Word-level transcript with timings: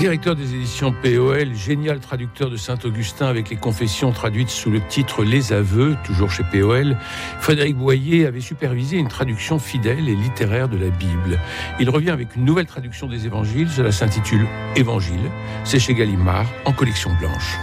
Directeur 0.00 0.34
des 0.34 0.54
éditions 0.54 0.94
POL, 0.94 1.54
génial 1.54 2.00
traducteur 2.00 2.48
de 2.48 2.56
Saint-Augustin 2.56 3.26
avec 3.26 3.50
les 3.50 3.56
confessions 3.56 4.12
traduites 4.12 4.48
sous 4.48 4.70
le 4.70 4.80
titre 4.80 5.24
Les 5.24 5.52
Aveux, 5.52 5.94
toujours 6.04 6.30
chez 6.30 6.42
POL, 6.42 6.96
Frédéric 7.38 7.76
Boyer 7.76 8.24
avait 8.24 8.40
supervisé 8.40 8.96
une 8.96 9.08
traduction 9.08 9.58
fidèle 9.58 10.08
et 10.08 10.14
littéraire 10.14 10.70
de 10.70 10.78
la 10.78 10.88
Bible. 10.88 11.38
Il 11.80 11.90
revient 11.90 12.10
avec 12.10 12.34
une 12.34 12.46
nouvelle 12.46 12.64
traduction 12.64 13.08
des 13.08 13.26
évangiles, 13.26 13.68
cela 13.68 13.92
s'intitule 13.92 14.46
Évangile, 14.74 15.30
c'est 15.64 15.78
chez 15.78 15.92
Gallimard, 15.92 16.46
en 16.64 16.72
collection 16.72 17.10
blanche. 17.20 17.58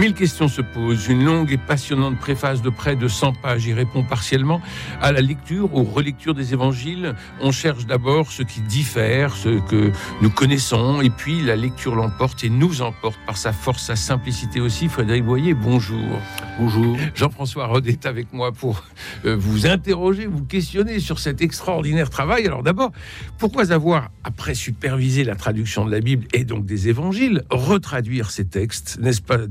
Mille 0.00 0.14
questions 0.14 0.48
se 0.48 0.62
posent. 0.62 1.08
Une 1.08 1.26
longue 1.26 1.52
et 1.52 1.58
passionnante 1.58 2.18
préface 2.18 2.62
de 2.62 2.70
près 2.70 2.96
de 2.96 3.06
100 3.06 3.34
pages 3.34 3.66
y 3.66 3.74
répond 3.74 4.02
partiellement. 4.02 4.62
À 5.02 5.12
la 5.12 5.20
lecture 5.20 5.74
ou 5.74 5.84
relecture 5.84 6.32
des 6.32 6.54
évangiles, 6.54 7.14
on 7.42 7.52
cherche 7.52 7.84
d'abord 7.84 8.32
ce 8.32 8.42
qui 8.42 8.62
diffère, 8.62 9.36
ce 9.36 9.60
que 9.68 9.92
nous 10.22 10.30
connaissons, 10.30 11.02
et 11.02 11.10
puis 11.10 11.42
la 11.42 11.54
lecture 11.54 11.96
l'emporte 11.96 12.42
et 12.44 12.48
nous 12.48 12.80
emporte 12.80 13.18
par 13.26 13.36
sa 13.36 13.52
force, 13.52 13.82
sa 13.82 13.94
simplicité 13.94 14.58
aussi. 14.58 14.88
Frédéric 14.88 15.22
Boyer, 15.22 15.52
bonjour. 15.52 16.18
Bonjour. 16.58 16.96
Jean-François 17.14 17.66
Rod 17.66 17.86
est 17.86 18.06
avec 18.06 18.32
moi 18.32 18.52
pour 18.52 18.82
euh, 19.26 19.36
vous 19.36 19.66
interroger, 19.66 20.24
vous 20.24 20.44
questionner 20.46 20.98
sur 20.98 21.18
cet 21.18 21.42
extraordinaire 21.42 22.08
travail. 22.08 22.46
Alors 22.46 22.62
d'abord, 22.62 22.90
pourquoi 23.36 23.70
avoir, 23.70 24.08
après 24.24 24.54
superviser 24.54 25.24
la 25.24 25.36
traduction 25.36 25.84
de 25.84 25.90
la 25.90 26.00
Bible 26.00 26.26
et 26.32 26.44
donc 26.44 26.64
des 26.64 26.88
évangiles, 26.88 27.44
retraduire 27.50 28.30
ces 28.30 28.46
textes? 28.46 28.98
N'est-ce 28.98 29.20
pas 29.20 29.46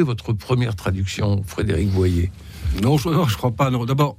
votre 0.00 0.32
première 0.32 0.74
traduction, 0.74 1.42
Frédéric 1.46 1.90
Boyer? 1.90 2.32
Non, 2.82 2.96
je 2.96 3.10
ne 3.10 3.34
crois 3.36 3.50
pas. 3.50 3.70
D'abord, 3.70 4.16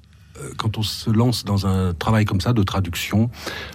quand 0.58 0.78
on 0.78 0.84
se 0.84 1.09
lance 1.09 1.45
dans 1.45 1.67
un 1.67 1.94
travail 1.94 2.26
comme 2.26 2.42
ça 2.42 2.53
de 2.53 2.64
traduction, 2.64 3.30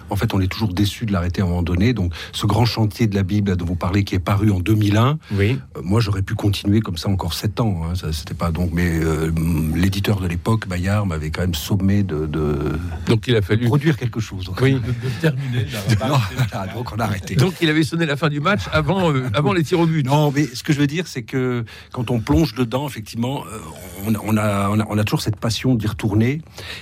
en 0.09 0.15
fait, 0.15 0.33
on 0.33 0.41
est 0.41 0.47
toujours 0.47 0.73
déçu 0.73 1.05
de 1.05 1.11
l'arrêter 1.11 1.41
à 1.41 1.45
un 1.45 1.47
moment 1.47 1.63
donné. 1.63 1.93
Donc, 1.93 2.13
ce 2.31 2.45
grand 2.45 2.65
chantier 2.65 3.07
de 3.07 3.15
la 3.15 3.23
Bible 3.23 3.55
dont 3.55 3.65
vous 3.65 3.75
parlez, 3.75 4.03
qui 4.03 4.15
est 4.15 4.19
paru 4.19 4.51
en 4.51 4.59
2001, 4.59 5.17
oui. 5.31 5.59
Euh, 5.77 5.81
moi, 5.83 5.99
j'aurais 5.99 6.21
pu 6.21 6.35
continuer 6.35 6.81
comme 6.81 6.97
ça 6.97 7.09
encore 7.09 7.33
sept 7.33 7.59
ans. 7.59 7.81
Hein. 7.83 7.95
Ça, 7.95 8.11
c'était 8.13 8.33
pas 8.33 8.51
donc, 8.51 8.71
mais 8.73 8.99
euh, 8.99 9.31
l'éditeur 9.75 10.19
de 10.19 10.27
l'époque, 10.27 10.67
Bayard, 10.67 11.05
m'avait 11.05 11.31
quand 11.31 11.41
même 11.41 11.55
sommé 11.55 12.03
de, 12.03 12.25
de, 12.25 12.77
donc 13.07 13.27
il 13.27 13.35
a 13.35 13.41
fallu 13.41 13.65
produire 13.65 13.97
quelque 13.97 14.19
chose. 14.19 14.51
Oui, 14.61 14.73
de, 14.73 14.79
de 14.79 15.09
terminer. 15.21 15.65
Non, 15.99 16.17
voilà, 16.49 16.73
donc 16.73 16.91
on 16.93 16.99
a 16.99 17.03
arrêté. 17.03 17.35
Donc 17.35 17.55
il 17.61 17.69
avait 17.69 17.83
sonné 17.83 18.05
la 18.05 18.15
fin 18.15 18.29
du 18.29 18.39
match 18.39 18.61
avant, 18.71 19.11
euh, 19.11 19.29
avant 19.33 19.53
les 19.53 19.63
tirs 19.63 19.79
au 19.79 19.85
but. 19.85 20.05
Non, 20.05 20.31
mais 20.31 20.45
ce 20.45 20.63
que 20.63 20.73
je 20.73 20.79
veux 20.79 20.87
dire, 20.87 21.07
c'est 21.07 21.23
que 21.23 21.65
quand 21.91 22.09
on 22.09 22.19
plonge 22.19 22.55
dedans, 22.55 22.87
effectivement, 22.87 23.43
euh, 23.45 23.59
on, 24.07 24.13
on, 24.23 24.37
a, 24.37 24.69
on, 24.69 24.79
a, 24.79 24.85
on 24.89 24.97
a 24.97 25.03
toujours 25.03 25.21
cette 25.21 25.35
passion 25.35 25.75
d'y 25.75 25.87
retourner. 25.87 26.41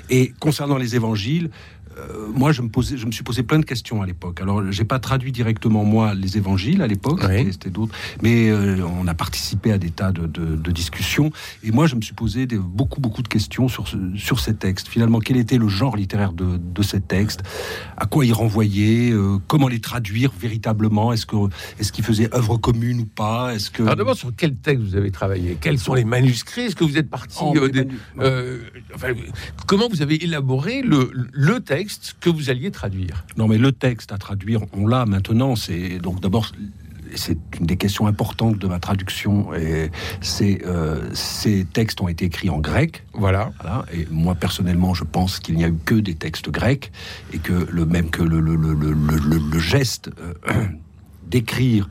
Et 0.09 0.33
concernant 0.39 0.77
les 0.77 0.95
évangiles, 0.95 1.49
euh, 1.97 2.27
moi, 2.33 2.51
je 2.51 2.61
me, 2.61 2.69
posais, 2.69 2.97
je 2.97 3.05
me 3.05 3.11
suis 3.11 3.23
posé 3.23 3.43
plein 3.43 3.59
de 3.59 3.65
questions 3.65 4.01
à 4.01 4.05
l'époque. 4.05 4.41
Alors, 4.41 4.71
j'ai 4.71 4.83
pas 4.85 4.99
traduit 4.99 5.31
directement, 5.31 5.83
moi, 5.83 6.13
les 6.13 6.37
évangiles 6.37 6.81
à 6.81 6.87
l'époque, 6.87 7.21
Oui. 7.27 7.47
c'était 7.51 7.69
d'autres, 7.69 7.93
mais 8.21 8.49
euh, 8.49 8.85
on 8.85 9.07
a 9.07 9.13
participé 9.13 9.71
à 9.71 9.77
des 9.77 9.89
tas 9.91 10.11
de, 10.11 10.27
de- 10.27 10.55
de 10.55 10.71
discussions. 10.71 11.31
Et 11.63 11.71
moi, 11.71 11.87
je 11.87 11.95
me 11.95 12.01
suis 12.01 12.13
posé 12.13 12.45
des- 12.45 12.57
beaucoup, 12.57 13.01
beaucoup 13.01 13.21
de 13.23 13.27
questions 13.27 13.67
sur, 13.67 13.87
ce- 13.87 13.97
sur 14.15 14.39
ces 14.39 14.55
textes. 14.55 14.87
Finalement, 14.87 15.19
quel 15.19 15.37
était 15.37 15.57
le 15.57 15.67
genre 15.67 15.95
littéraire 15.97 16.33
de, 16.33 16.57
de 16.57 16.81
ces 16.83 17.01
textes? 17.01 17.41
À 17.97 18.05
quoi 18.05 18.25
ils 18.25 18.33
renvoyaient? 18.33 19.11
Euh, 19.11 19.37
Comment 19.47 19.67
les 19.67 19.79
traduire 19.79 20.31
véritablement? 20.39 21.13
Est-ce 21.13 21.25
que 21.25 21.35
est-ce 21.79 21.91
qu'ils 21.91 22.03
faisaient 22.03 22.33
œuvre 22.35 22.57
commune 22.57 23.01
ou 23.01 23.05
pas? 23.05 23.53
Est-ce 23.55 23.69
que 23.71 23.83
Alors 23.83 23.95
d'abord, 23.95 24.15
sur 24.15 24.31
quel 24.35 24.55
texte 24.55 24.83
vous 24.83 24.95
avez 24.95 25.11
travaillé? 25.11 25.57
Quels 25.59 25.79
sont 25.79 25.93
les 25.93 26.03
manuscrits? 26.05 26.61
Est-ce 26.63 26.75
que 26.75 26.83
vous 26.83 26.97
êtes 26.97 27.09
parti 27.09 27.37
Oh, 27.41 27.53
les 27.53 27.69
des- 27.69 27.85
manu- 27.85 27.97
enfin, 28.95 29.07
Comment 29.65 29.87
vous 29.89 30.01
avez 30.01 30.23
élaboré 30.23 30.81
le, 30.81 31.11
le 31.31 31.59
texte 31.59 31.86
que 32.19 32.29
vous 32.29 32.49
alliez 32.49 32.71
traduire 32.71 33.25
Non, 33.37 33.47
mais 33.47 33.57
le 33.57 33.71
texte 33.71 34.11
à 34.11 34.17
traduire, 34.17 34.61
on 34.73 34.87
l'a 34.87 35.05
maintenant. 35.05 35.55
C'est 35.55 35.99
donc 35.99 36.19
d'abord. 36.21 36.51
C'est 37.15 37.37
une 37.57 37.65
des 37.65 37.77
questions 37.77 38.05
importantes 38.05 38.59
de 38.59 38.67
ma 38.67 38.79
traduction. 38.79 39.53
Et 39.53 39.91
c'est 40.19 40.61
euh, 40.65 41.09
ces 41.13 41.63
textes 41.65 42.01
ont 42.01 42.09
été 42.09 42.25
écrits 42.25 42.49
en 42.49 42.59
grec. 42.59 43.05
Voilà. 43.13 43.51
Voilà. 43.61 43.85
Et 43.93 44.05
moi 44.11 44.35
personnellement, 44.35 44.93
je 44.93 45.05
pense 45.05 45.39
qu'il 45.39 45.55
n'y 45.55 45.63
a 45.63 45.69
eu 45.69 45.77
que 45.85 45.95
des 45.95 46.15
textes 46.15 46.49
grecs 46.49 46.91
et 47.31 47.37
que 47.39 47.65
le 47.71 47.85
même 47.85 48.09
que 48.09 48.21
le, 48.23 48.41
le, 48.41 48.55
le, 48.57 48.73
le, 48.73 48.91
le- 48.93 49.49
le 49.51 49.59
geste 49.59 50.09
euh, 50.19 50.65
d'écrire 51.29 51.87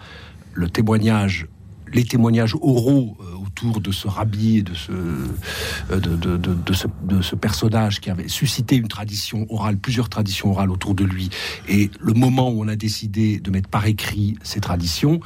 le 0.52 0.68
témoignage, 0.68 1.46
les 1.92 2.04
témoignages 2.04 2.54
oraux 2.60 3.16
euh, 3.20 3.35
autour 3.56 3.80
de 3.80 3.90
ce 3.90 4.06
rabbi 4.06 4.58
et 4.58 4.62
de 4.62 4.74
ce, 4.74 4.92
euh, 4.92 5.98
de, 6.00 6.36
de, 6.36 6.72
ce, 6.74 6.86
de 7.04 7.22
ce 7.22 7.34
personnage 7.36 8.00
qui 8.00 8.10
avait 8.10 8.28
suscité 8.28 8.76
une 8.76 8.88
tradition 8.88 9.46
orale, 9.48 9.78
plusieurs 9.78 10.08
traditions 10.10 10.50
orales 10.50 10.70
autour 10.70 10.94
de 10.94 11.04
lui, 11.04 11.30
et 11.68 11.90
le 12.00 12.12
moment 12.12 12.50
où 12.50 12.62
on 12.62 12.68
a 12.68 12.76
décidé 12.76 13.40
de 13.40 13.50
mettre 13.50 13.68
par 13.70 13.86
écrit 13.86 14.36
ces 14.42 14.60
traditions, 14.60 15.20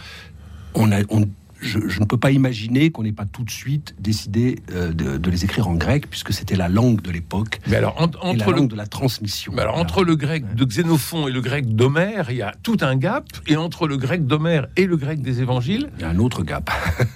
on 0.75 0.93
a, 0.93 1.01
on- 1.11 1.29
je, 1.61 1.79
je 1.89 2.01
ne 2.01 2.05
peux 2.05 2.17
pas 2.17 2.31
imaginer 2.31 2.91
qu'on 2.91 3.03
n'ait 3.03 3.13
pas 3.13 3.27
tout 3.27 3.45
de 3.45 3.51
suite 3.51 3.95
décidé 4.01 4.59
euh, 4.73 4.93
de, 4.93 5.17
de 5.19 5.31
les 5.31 5.45
écrire 5.45 5.69
en 5.69 5.75
grec, 5.75 6.09
puisque 6.09 6.33
c'était 6.33 6.57
la 6.57 6.69
langue 6.69 7.01
de 7.03 7.11
l'époque 7.11 7.61
Mais 7.67 7.77
alors, 7.77 7.95
en- 8.01 8.09
et 8.09 8.13
la 8.13 8.45
entre, 8.45 8.51
le, 8.53 8.57
langue 8.59 8.71
de 8.71 8.77
la 8.77 8.87
transmission. 8.87 9.53
mais 9.55 9.63
alors, 9.63 9.75
Voilà. 9.75 9.89
entre 9.89 10.05
le 10.05 10.17
grec 10.17 10.55
de 10.55 10.65
Xénophon 10.65 11.29
et 11.29 11.33
le 11.33 11.41
grec 11.41 11.75
d'Homère, 11.75 12.31
il 12.31 12.39
y 12.39 12.43
a 12.43 12.55
tout 12.63 12.77
un 12.81 12.97
gap. 12.97 13.27
Et 13.47 13.57
entre 13.57 13.87
le 13.87 13.97
grec 13.97 14.27
d'Homère 14.27 14.67
et 14.77 14.87
le 14.87 14.97
grec 14.97 15.21
des 15.23 15.41
évangiles, 15.41 15.91
Il 15.99 16.03
y 16.03 16.05
a 16.05 16.11
un 16.11 16.19
autre 16.19 16.43
gap. 16.43 16.71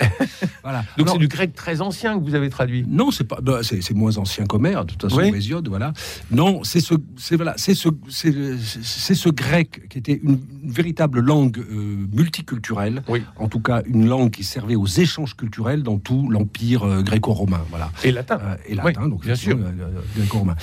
voilà. 0.62 0.84
donc 0.96 1.08
c'est 1.10 1.18
du 1.18 1.28
grec 1.28 1.54
très 1.54 1.80
ancien 1.80 2.18
que 2.18 2.24
vous 2.24 2.34
avez 2.34 2.50
traduit. 2.50 2.84
Non, 2.88 3.10
c'est 3.10 3.24
pas, 3.24 3.38
bah, 3.42 3.60
c'est, 3.62 3.94
moins 3.94 4.16
ancien 4.18 4.44
qu'Homère, 4.46 4.84
de 4.84 4.92
toute 4.92 5.02
façon, 5.02 5.16
Oui. 5.16 5.32
Hésiode, 5.34 5.68
voilà. 5.68 5.92
Non, 6.30 6.62
c'est 6.64 6.80
ce, 6.80 6.94
c'est 7.16 7.36
voilà, 7.36 7.54
c'est 7.56 7.74
ce, 7.74 7.88
c'est 8.08 9.14
ce 9.14 9.28
grec 9.28 9.88
qui 9.88 9.98
était 9.98 10.20
une, 10.22 10.38
une 10.62 10.70
véritable 10.70 11.20
langue 11.20 11.58
euh, 11.58 12.06
multiculturelle. 12.12 13.02
Oui. 13.08 13.22
En 13.36 13.48
tout 13.48 13.60
cas, 13.60 13.82
une 13.86 14.06
langue 14.08 14.33
qui 14.34 14.44
servait 14.44 14.74
aux 14.74 14.86
échanges 14.86 15.34
culturels 15.36 15.82
dans 15.82 15.98
tout 15.98 16.28
l'empire 16.30 16.82
euh, 16.84 17.02
gréco-romain, 17.02 17.60
voilà. 17.70 17.90
Et 18.02 18.10
latin. 18.12 18.38
Euh, 18.42 18.56
et 18.68 18.74
latin, 18.74 19.02
Oui, 19.04 19.10
donc 19.10 19.24
bien 19.24 19.34
sûr. 19.34 19.56
euh, 19.56 20.00
gréco-romain. 20.16 20.56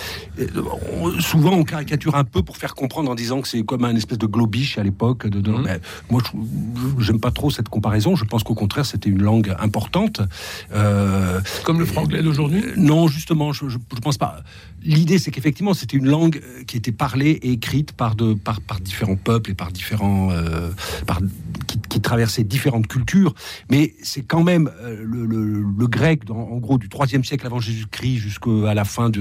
Souvent, 1.19 1.53
on 1.53 1.63
caricature 1.63 2.15
un 2.15 2.23
peu 2.23 2.43
pour 2.43 2.57
faire 2.57 2.75
comprendre 2.75 3.09
en 3.09 3.15
disant 3.15 3.41
que 3.41 3.47
c'est 3.47 3.63
comme 3.63 3.85
un 3.85 3.95
espèce 3.95 4.17
de 4.17 4.25
globish 4.27 4.77
à 4.77 4.83
l'époque. 4.83 5.27
De, 5.27 5.39
de- 5.41 5.51
mais 5.51 5.79
moi, 6.09 6.21
je- 6.25 7.03
j'aime 7.03 7.19
pas 7.19 7.31
trop 7.31 7.49
cette 7.49 7.69
comparaison. 7.69 8.15
Je 8.15 8.25
pense 8.25 8.43
qu'au 8.43 8.55
contraire, 8.55 8.85
c'était 8.85 9.09
une 9.09 9.21
langue 9.21 9.55
importante. 9.59 10.21
Euh, 10.73 11.39
Comme 11.63 11.79
le 11.79 11.85
franglais 11.85 12.21
d'aujourd'hui? 12.21 12.63
Non, 12.77 13.07
justement, 13.07 13.53
je, 13.53 13.69
je 13.69 13.77
pense 14.01 14.17
pas. 14.17 14.41
L'idée, 14.83 15.19
c'est 15.19 15.31
qu'effectivement, 15.31 15.73
c'était 15.73 15.97
une 15.97 16.07
langue 16.07 16.41
qui 16.67 16.77
était 16.77 16.91
parlée 16.91 17.31
et 17.43 17.51
écrite 17.51 17.91
par, 17.91 18.15
de, 18.15 18.33
par, 18.33 18.61
par 18.61 18.79
différents 18.79 19.15
peuples 19.15 19.51
et 19.51 19.53
par 19.53 19.71
différents, 19.71 20.31
euh, 20.31 20.71
par, 21.05 21.19
qui, 21.67 21.79
qui 21.89 22.01
traversaient 22.01 22.43
différentes 22.43 22.87
cultures. 22.87 23.33
Mais 23.69 23.93
c'est 24.01 24.21
quand 24.23 24.43
même 24.43 24.69
euh, 24.81 25.03
le, 25.05 25.87
grec, 25.87 26.29
en 26.29 26.57
gros, 26.57 26.77
du 26.77 26.87
3e 26.87 27.23
siècle 27.23 27.45
avant 27.45 27.59
Jésus-Christ 27.59 28.17
jusqu'à 28.17 28.73
la 28.73 28.85
fin 28.85 29.11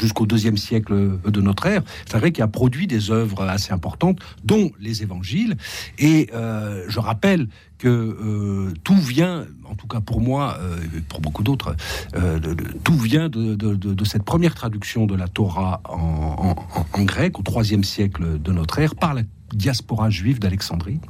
jusqu'au 0.00 0.26
2e 0.26 0.56
siècle 0.56 1.18
de 1.26 1.40
notre 1.40 1.66
ère. 1.66 1.82
C'est 2.06 2.16
un 2.16 2.20
grec 2.20 2.34
qui 2.34 2.42
a 2.42 2.48
produit 2.48 2.86
des 2.86 3.10
œuvres 3.10 3.42
assez 3.42 3.72
importantes, 3.72 4.18
dont 4.44 4.70
les 4.80 5.02
évangiles. 5.02 5.56
Et 5.98 6.28
euh, 6.34 6.84
je 6.88 6.98
rappelle 7.00 7.48
que 7.78 7.88
euh, 7.88 8.72
tout 8.84 8.96
vient, 8.96 9.44
en 9.68 9.74
tout 9.74 9.86
cas 9.86 10.00
pour 10.00 10.20
moi, 10.20 10.56
euh, 10.60 10.76
pour 11.08 11.20
beaucoup 11.20 11.42
d'autres, 11.42 11.76
euh, 12.16 12.38
tout 12.84 12.96
vient 12.96 13.28
de, 13.28 14.04
cette 14.04 14.22
première 14.24 14.54
traduction 14.54 15.06
de 15.06 15.14
la 15.14 15.28
Torah 15.28 15.80
en- 15.88 16.54
en 16.92 17.02
grec 17.04 17.38
au 17.38 17.42
IIIe 17.62 17.84
siècle 17.84 18.40
de 18.40 18.52
notre 18.52 18.78
ère 18.78 18.94
par 18.94 19.14
la 19.14 19.22
diaspora 19.52 20.10
juive 20.10 20.38
d'Alexandrie. 20.38 21.00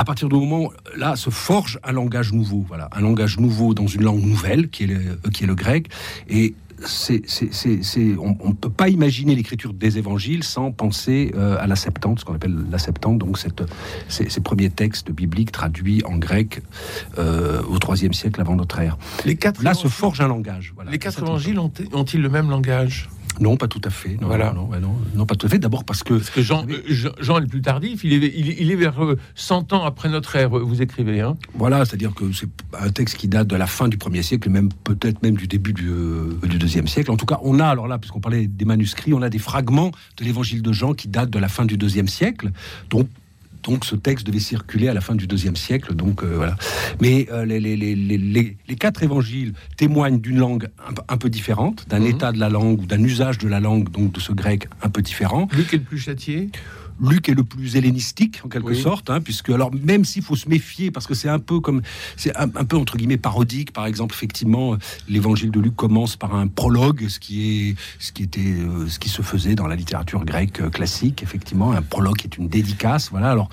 À 0.00 0.04
partir 0.04 0.28
du 0.28 0.36
moment 0.36 0.70
là 0.96 1.16
se 1.16 1.28
forge 1.28 1.80
un 1.82 1.90
langage 1.90 2.32
nouveau, 2.32 2.64
voilà, 2.68 2.88
un 2.92 3.00
langage 3.00 3.38
nouveau 3.40 3.74
dans 3.74 3.88
une 3.88 4.02
langue 4.04 4.22
nouvelle 4.22 4.68
qui 4.70 4.84
est 4.84 4.86
le, 4.86 4.94
euh, 4.94 5.30
qui 5.32 5.42
est 5.42 5.46
le 5.48 5.56
grec, 5.56 5.88
et 6.28 6.54
c'est, 6.86 7.22
c'est, 7.26 7.52
c'est, 7.52 7.82
c'est- 7.82 8.14
on 8.16 8.48
ne 8.50 8.54
peut 8.54 8.70
pas 8.70 8.88
imaginer 8.88 9.34
l'écriture 9.34 9.72
des 9.74 9.98
évangiles 9.98 10.44
sans 10.44 10.70
penser 10.70 11.32
euh, 11.34 11.56
à 11.58 11.66
la 11.66 11.74
Septante, 11.74 12.20
ce 12.20 12.24
qu'on 12.24 12.34
appelle 12.34 12.56
la 12.70 12.78
Septante, 12.78 13.18
donc 13.18 13.38
cette, 13.38 13.64
ces, 14.08 14.30
ces 14.30 14.40
premiers 14.40 14.70
textes 14.70 15.10
bibliques 15.10 15.50
traduits 15.50 16.04
en 16.04 16.16
grec 16.16 16.62
euh, 17.18 17.60
au 17.64 17.78
IIIe 17.92 18.14
siècle 18.14 18.40
avant 18.40 18.54
notre 18.54 18.78
ère. 18.78 18.96
Les 19.24 19.34
quatre, 19.34 19.60
Là 19.64 19.74
se 19.74 19.88
forge 19.88 20.20
un 20.20 20.28
langage. 20.28 20.70
Voilà. 20.76 20.92
les 20.92 21.00
quatre 21.00 21.20
évangiles 21.20 21.58
ont- 21.58 21.72
ont-ils 21.92 22.22
le 22.22 22.28
même 22.28 22.48
langage? 22.48 23.08
Non, 23.40 23.56
pas 23.56 23.68
tout 23.68 23.80
à 23.84 23.90
fait. 23.90 24.16
Non, 24.20 24.26
Voilà. 24.28 24.52
non, 24.52 24.68
non, 25.14 25.26
pas 25.26 25.34
tout 25.34 25.46
à 25.46 25.48
fait. 25.48 25.58
D'abord 25.58 25.84
parce 25.84 26.02
que 26.02 26.14
Parce 26.14 26.30
que 26.30 26.42
Jean, 26.42 26.64
Vous 26.66 26.72
euh, 26.74 27.12
Jean, 27.20 27.38
est 27.38 27.42
le 27.42 27.46
plus 27.46 27.60
tardif, 27.62 28.02
il 28.04 28.12
est, 28.12 28.32
il, 28.36 28.50
est- 28.50 28.56
il 28.58 28.70
est 28.70 28.76
vers 28.76 29.02
euh, 29.04 29.18
100 29.34 29.72
ans 29.72 29.84
après 29.84 30.08
notre 30.08 30.34
ère, 30.36 30.50
vous 30.50 30.82
écrivez. 30.82 31.20
Hein 31.20 31.36
Voilà, 31.54 31.84
c'est-à-dire 31.84 32.14
que 32.14 32.32
c'est 32.32 32.48
un 32.78 32.90
texte 32.90 33.16
qui 33.16 33.28
date 33.28 33.46
de 33.46 33.56
la 33.56 33.66
fin 33.66 33.88
du 33.88 33.96
premier 33.98 34.22
siècle, 34.22 34.50
même 34.50 34.68
peut-être 34.84 35.22
même 35.22 35.36
du 35.36 35.46
début 35.46 35.72
du, 35.72 35.88
euh, 35.88 36.38
du 36.44 36.58
deuxième 36.58 36.86
siècle. 36.88 37.10
En 37.10 37.16
tout 37.16 37.26
cas, 37.26 37.38
on 37.42 37.60
a, 37.60 37.66
alors 37.66 37.88
là, 37.88 37.98
puisqu'on 37.98 38.20
parlait 38.20 38.46
des 38.46 38.64
manuscrits, 38.64 39.12
on 39.14 39.22
a 39.22 39.28
des 39.30 39.38
fragments 39.38 39.92
de 40.18 40.24
l'évangile 40.24 40.62
de 40.62 40.72
Jean 40.72 40.94
qui 40.94 41.08
datent 41.08 41.30
de 41.30 41.38
la 41.38 41.48
fin 41.48 41.64
du 41.64 41.76
deuxième 41.76 42.08
siècle. 42.08 42.50
Donc, 42.90 43.08
donc 43.68 43.84
ce 43.84 43.96
texte 43.96 44.26
devait 44.26 44.38
circuler 44.40 44.88
à 44.88 44.94
la 44.94 45.00
fin 45.02 45.14
du 45.14 45.26
deuxième 45.26 45.54
siècle. 45.56 45.94
Donc 45.94 46.22
euh, 46.22 46.32
voilà. 46.36 46.56
Mais 47.02 47.28
euh, 47.30 47.44
les, 47.44 47.60
les- 47.60 47.76
les- 47.76 47.94
les- 47.94 48.16
les- 48.18 48.56
les 48.66 48.76
quatre 48.76 49.02
évangiles 49.02 49.52
témoignent 49.76 50.18
d'une 50.20 50.38
langue 50.38 50.68
un, 50.88 50.92
peu- 50.94 51.02
un 51.08 51.16
peu 51.18 51.28
différente, 51.28 51.86
d'un 51.88 52.00
Mhm. 52.00 52.06
état 52.06 52.32
de 52.32 52.38
la 52.38 52.48
langue 52.48 52.80
ou 52.80 52.86
d'un 52.86 53.02
usage 53.02 53.36
de 53.38 53.46
la 53.48 53.60
langue, 53.60 53.90
donc 53.90 54.12
de 54.12 54.20
ce 54.20 54.32
grec 54.32 54.68
un 54.82 54.88
peu 54.88 55.02
différent. 55.02 55.48
Luc 55.54 55.74
est 55.74 55.76
le 55.78 55.82
plus 55.82 55.98
châtié 55.98 56.48
Luc 57.00 57.28
est 57.28 57.34
le 57.34 57.44
plus 57.44 57.76
hellénistique 57.76 58.40
en 58.44 58.48
quelque 58.48 58.68
Oui. 58.68 58.80
sorte, 58.80 59.10
hein, 59.10 59.20
puisque 59.20 59.50
alors 59.50 59.70
même 59.72 60.04
s'il 60.04 60.22
faut 60.22 60.36
se 60.36 60.48
méfier 60.48 60.90
parce 60.90 61.06
que 61.06 61.14
c'est 61.14 61.28
un 61.28 61.38
peu 61.38 61.60
comme 61.60 61.82
c'est 62.16 62.36
un, 62.36 62.44
un 62.54 62.64
peu 62.64 62.76
entre 62.76 62.96
guillemets 62.96 63.16
parodique. 63.18 63.72
Par 63.72 63.86
exemple, 63.86 64.14
effectivement, 64.14 64.76
l'évangile 65.08 65.50
de 65.50 65.60
Luc 65.60 65.76
commence 65.76 66.16
par 66.16 66.34
un 66.34 66.48
prologue, 66.48 67.06
ce 67.08 67.18
qui 67.20 67.68
est 67.70 67.76
ce 67.98 68.12
qui 68.12 68.22
était 68.22 68.40
euh, 68.40 68.88
ce 68.88 68.98
qui 68.98 69.08
se 69.08 69.22
faisait 69.22 69.54
dans 69.54 69.66
la 69.66 69.76
littérature 69.76 70.24
grecque 70.24 70.70
classique. 70.70 71.22
Effectivement, 71.22 71.72
un 71.72 71.82
prologue 71.82 72.20
est 72.24 72.36
une 72.36 72.48
dédicace. 72.48 73.10
Voilà, 73.10 73.30
alors 73.30 73.48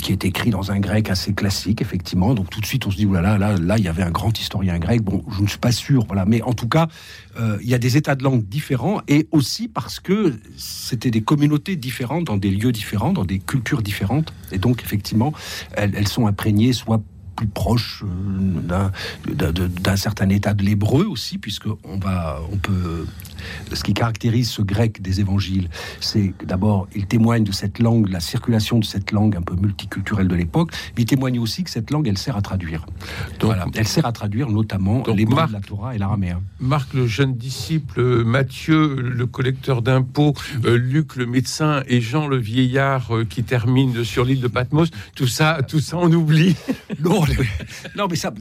qui 0.00 0.12
est 0.12 0.24
écrit 0.24 0.50
dans 0.50 0.72
un 0.72 0.80
grec 0.80 1.10
assez 1.10 1.32
classique, 1.32 1.80
effectivement. 1.80 2.34
Donc 2.34 2.50
tout 2.50 2.60
de 2.60 2.66
suite, 2.66 2.86
on 2.86 2.90
se 2.90 2.96
dit 2.96 3.06
oulala, 3.06 3.38
là, 3.38 3.52
là, 3.52 3.58
là, 3.58 3.78
il 3.78 3.84
y 3.84 3.88
avait 3.88 4.02
un 4.02 4.10
grand 4.10 4.38
historien 4.38 4.78
grec. 4.78 5.02
Bon, 5.02 5.24
je 5.30 5.42
ne 5.42 5.46
suis 5.46 5.58
pas 5.58 5.72
sûr, 5.72 6.04
voilà, 6.06 6.24
mais 6.24 6.42
en 6.42 6.52
tout 6.52 6.68
cas, 6.68 6.88
euh, 7.38 7.58
il 7.62 7.68
y 7.68 7.74
a 7.74 7.78
des 7.78 7.96
états 7.96 8.14
de 8.14 8.22
langue 8.22 8.44
différents 8.44 9.00
et 9.08 9.28
aussi 9.32 9.68
parce 9.68 10.00
que 10.00 10.34
c'était 10.56 11.10
des 11.10 11.22
communautés 11.22 11.76
différentes 11.76 12.24
dans 12.24 12.36
des 12.36 12.50
lieux 12.50 12.72
différents, 12.72 13.12
dans 13.12 13.24
des 13.24 13.38
cultures 13.38 13.82
différentes. 13.82 14.32
Et 14.52 14.58
donc, 14.58 14.82
effectivement, 14.82 15.32
elles, 15.72 16.08
sont 16.08 16.26
imprégnées 16.26 16.72
soit 16.72 17.00
plus 17.36 17.46
proches 17.46 18.04
euh, 18.04 18.90
d'un 19.26 19.96
certain 19.96 20.28
état 20.28 20.54
de 20.54 20.62
l'hébreu 20.62 21.06
aussi, 21.06 21.38
puisque 21.38 21.68
on 21.84 21.98
va, 21.98 22.40
on 22.52 22.56
peut. 22.56 23.06
Ce 23.72 23.82
qui 23.82 23.94
caractérise 23.94 24.50
ce 24.50 24.62
grec 24.62 25.00
des 25.02 25.20
évangiles, 25.20 25.68
c'est 26.00 26.32
d'abord, 26.44 26.88
il 26.94 27.06
témoigne 27.06 27.44
de 27.44 27.52
cette 27.52 27.78
langue, 27.78 28.06
de 28.08 28.12
la 28.12 28.20
circulation 28.20 28.78
de 28.78 28.84
cette 28.84 29.12
langue 29.12 29.36
un 29.36 29.42
peu 29.42 29.54
multiculturelle 29.56 30.28
de 30.28 30.34
l'époque, 30.34 30.70
mais 30.96 31.02
il 31.02 31.06
témoigne 31.06 31.38
aussi 31.38 31.64
que 31.64 31.70
cette 31.70 31.90
langue, 31.90 32.08
elle 32.08 32.18
sert 32.18 32.36
à 32.36 32.42
traduire. 32.42 32.86
Donc- 33.38 33.50
voilà. 33.50 33.66
Elle 33.74 33.86
sert 33.88 34.06
à 34.06 34.12
traduire 34.12 34.48
notamment 34.48 35.02
les 35.14 35.24
mots 35.26 35.46
de 35.46 35.52
la 35.52 35.60
Torah 35.60 35.94
et 35.94 35.98
l'araméen. 35.98 36.40
Marc, 36.60 36.92
le 36.94 37.06
jeune 37.06 37.34
disciple, 37.36 38.00
euh, 38.00 38.24
Mathieu, 38.24 38.96
le 39.00 39.26
collecteur 39.26 39.82
d'impôts, 39.82 40.34
euh, 40.64 40.76
Luc, 40.76 41.16
le 41.16 41.26
médecin, 41.26 41.82
et 41.86 42.00
Jean, 42.00 42.26
le 42.28 42.36
vieillard 42.36 43.14
euh, 43.16 43.24
qui 43.24 43.42
termine 43.42 44.04
sur 44.04 44.24
l'île 44.24 44.40
de 44.40 44.48
Patmos, 44.48 44.88
tout 45.14 45.26
ça, 45.26 45.60
tout 45.66 45.80
ça, 45.80 45.96
on 45.98 46.12
oublie. 46.12 46.56
Non, 47.02 47.22
non, 47.96 48.08
mais 48.10 48.16
ça, 48.16 48.32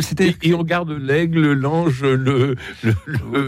c'était. 0.00 0.34
Et, 0.42 0.48
et 0.50 0.54
on 0.54 0.64
garde 0.64 0.90
l'aigle, 0.90 1.52
l'ange, 1.52 2.02
le, 2.02 2.56
le, 2.82 2.96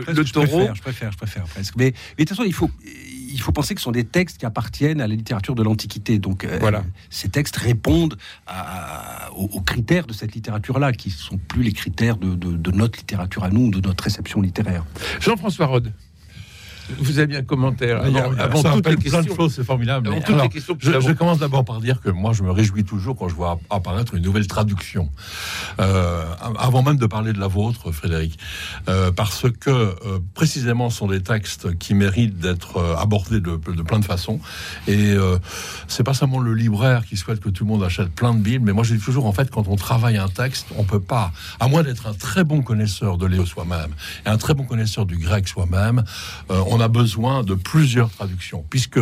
je 0.08 0.32
taureau. 0.32 0.46
préfère, 0.46 0.74
je 0.76 0.82
préfère, 0.82 0.91
je 0.92 1.16
préfère 1.16 1.44
presque. 1.44 1.74
Mais, 1.76 1.92
mais 2.18 2.24
de 2.24 2.28
toute 2.28 2.36
façon, 2.36 2.44
il 2.44 2.52
faut, 2.52 2.70
il 2.84 3.40
faut 3.40 3.52
penser 3.52 3.74
que 3.74 3.80
ce 3.80 3.84
sont 3.84 3.92
des 3.92 4.04
textes 4.04 4.38
qui 4.38 4.46
appartiennent 4.46 5.00
à 5.00 5.06
la 5.06 5.14
littérature 5.14 5.54
de 5.54 5.62
l'Antiquité. 5.62 6.18
Donc, 6.18 6.44
euh, 6.44 6.58
Voilà. 6.60 6.84
ces 7.10 7.28
textes 7.28 7.56
répondent 7.56 8.16
à- 8.46 9.30
aux, 9.34 9.44
aux 9.52 9.60
critères 9.60 10.06
de 10.06 10.12
cette 10.12 10.34
littérature-là, 10.34 10.92
qui 10.92 11.08
ne 11.08 11.14
sont 11.14 11.38
plus 11.38 11.62
les 11.62 11.72
critères 11.72 12.16
de, 12.16 12.34
de- 12.34 12.56
de 12.56 12.70
notre 12.70 12.98
littérature 12.98 13.44
à 13.44 13.50
nous, 13.50 13.70
de 13.70 13.80
notre 13.86 14.04
réception 14.04 14.40
littéraire. 14.40 14.84
Jean-François 15.20 15.66
Rode, 15.66 15.92
vous 16.98 17.18
avez 17.18 17.36
un 17.36 17.42
commentaire 17.42 18.02
avant, 18.02 18.18
a- 18.18 18.22
toutes 18.22 18.64
les 18.64 18.70
rappelle 18.70 18.82
plein 18.82 18.92
de 18.92 18.96
questions. 19.26 19.36
choses, 19.36 19.54
c'est 19.54 19.64
formidable. 19.64 20.06
Avant 20.08 20.16
Mais 20.16 20.22
toutes 20.22 20.34
alors, 20.34 20.44
les 20.44 20.50
questions 20.50 20.74
que 20.74 20.84
je, 20.84 21.12
commence 21.12 21.38
d'abord 21.38 21.64
par 21.64 21.80
dire 21.80 22.00
que 22.00 22.10
moi, 22.10 22.32
je 22.32 22.42
me 22.42 22.50
réjouis 22.50 22.84
toujours 22.84 23.16
quand 23.16 23.28
je 23.28 23.34
vois 23.34 23.58
apparaître 23.70 24.14
une 24.14 24.22
nouvelle 24.22 24.46
traduction. 24.46 25.10
Euh, 25.80 26.24
avant 26.58 26.82
même 26.82 26.96
de 26.96 27.06
parler 27.06 27.32
de 27.32 27.40
la 27.40 27.46
vôtre, 27.48 27.92
Frédéric, 27.92 28.38
Euh, 28.88 29.12
parce 29.12 29.46
que 29.60 29.70
euh, 29.70 30.18
précisément, 30.34 30.90
ce 30.90 30.98
sont 30.98 31.06
des 31.06 31.22
textes 31.22 31.76
qui 31.78 31.94
méritent 31.94 32.38
d'être 32.38 32.80
abordés 32.98 33.40
de, 33.40 33.56
de 33.56 33.82
plein 33.82 33.98
de 33.98 34.04
façons. 34.04 34.40
Et 34.88 35.14
c'est 35.88 36.02
pas 36.04 36.14
seulement 36.14 36.38
le 36.40 36.54
libraire 36.54 37.04
qui 37.04 37.16
souhaite 37.16 37.40
que 37.40 37.48
tout 37.48 37.64
le 37.64 37.70
monde 37.70 37.82
achète 37.84 38.08
plein 38.10 38.34
de 38.34 38.40
Bibles, 38.40 38.64
mais 38.66 38.72
moi, 38.72 38.84
dis 38.94 38.98
toujours, 38.98 39.26
en 39.26 39.32
fait, 39.32 39.50
quand 39.50 39.68
on 39.68 39.76
travaille 39.76 40.16
un 40.16 40.28
texte, 40.28 40.66
on 40.76 40.84
peut 40.84 41.00
pas, 41.00 41.32
à 41.60 41.68
moins 41.68 41.82
d'être 41.82 42.06
un 42.06 42.14
très 42.14 42.44
bon 42.44 42.62
connaisseur 42.62 43.18
de 43.18 43.26
Léo 43.26 43.46
soi-même 43.46 43.90
et 44.26 44.28
un 44.28 44.38
très 44.38 44.54
bon 44.54 44.64
connaisseur 44.64 45.06
du 45.06 45.16
grec 45.16 45.46
soi-même, 45.48 46.02
on 46.48 46.80
a 46.82 46.88
besoin 46.88 47.42
de 47.42 47.54
plusieurs 47.54 48.10
traductions, 48.10 48.64
puisque 48.68 49.00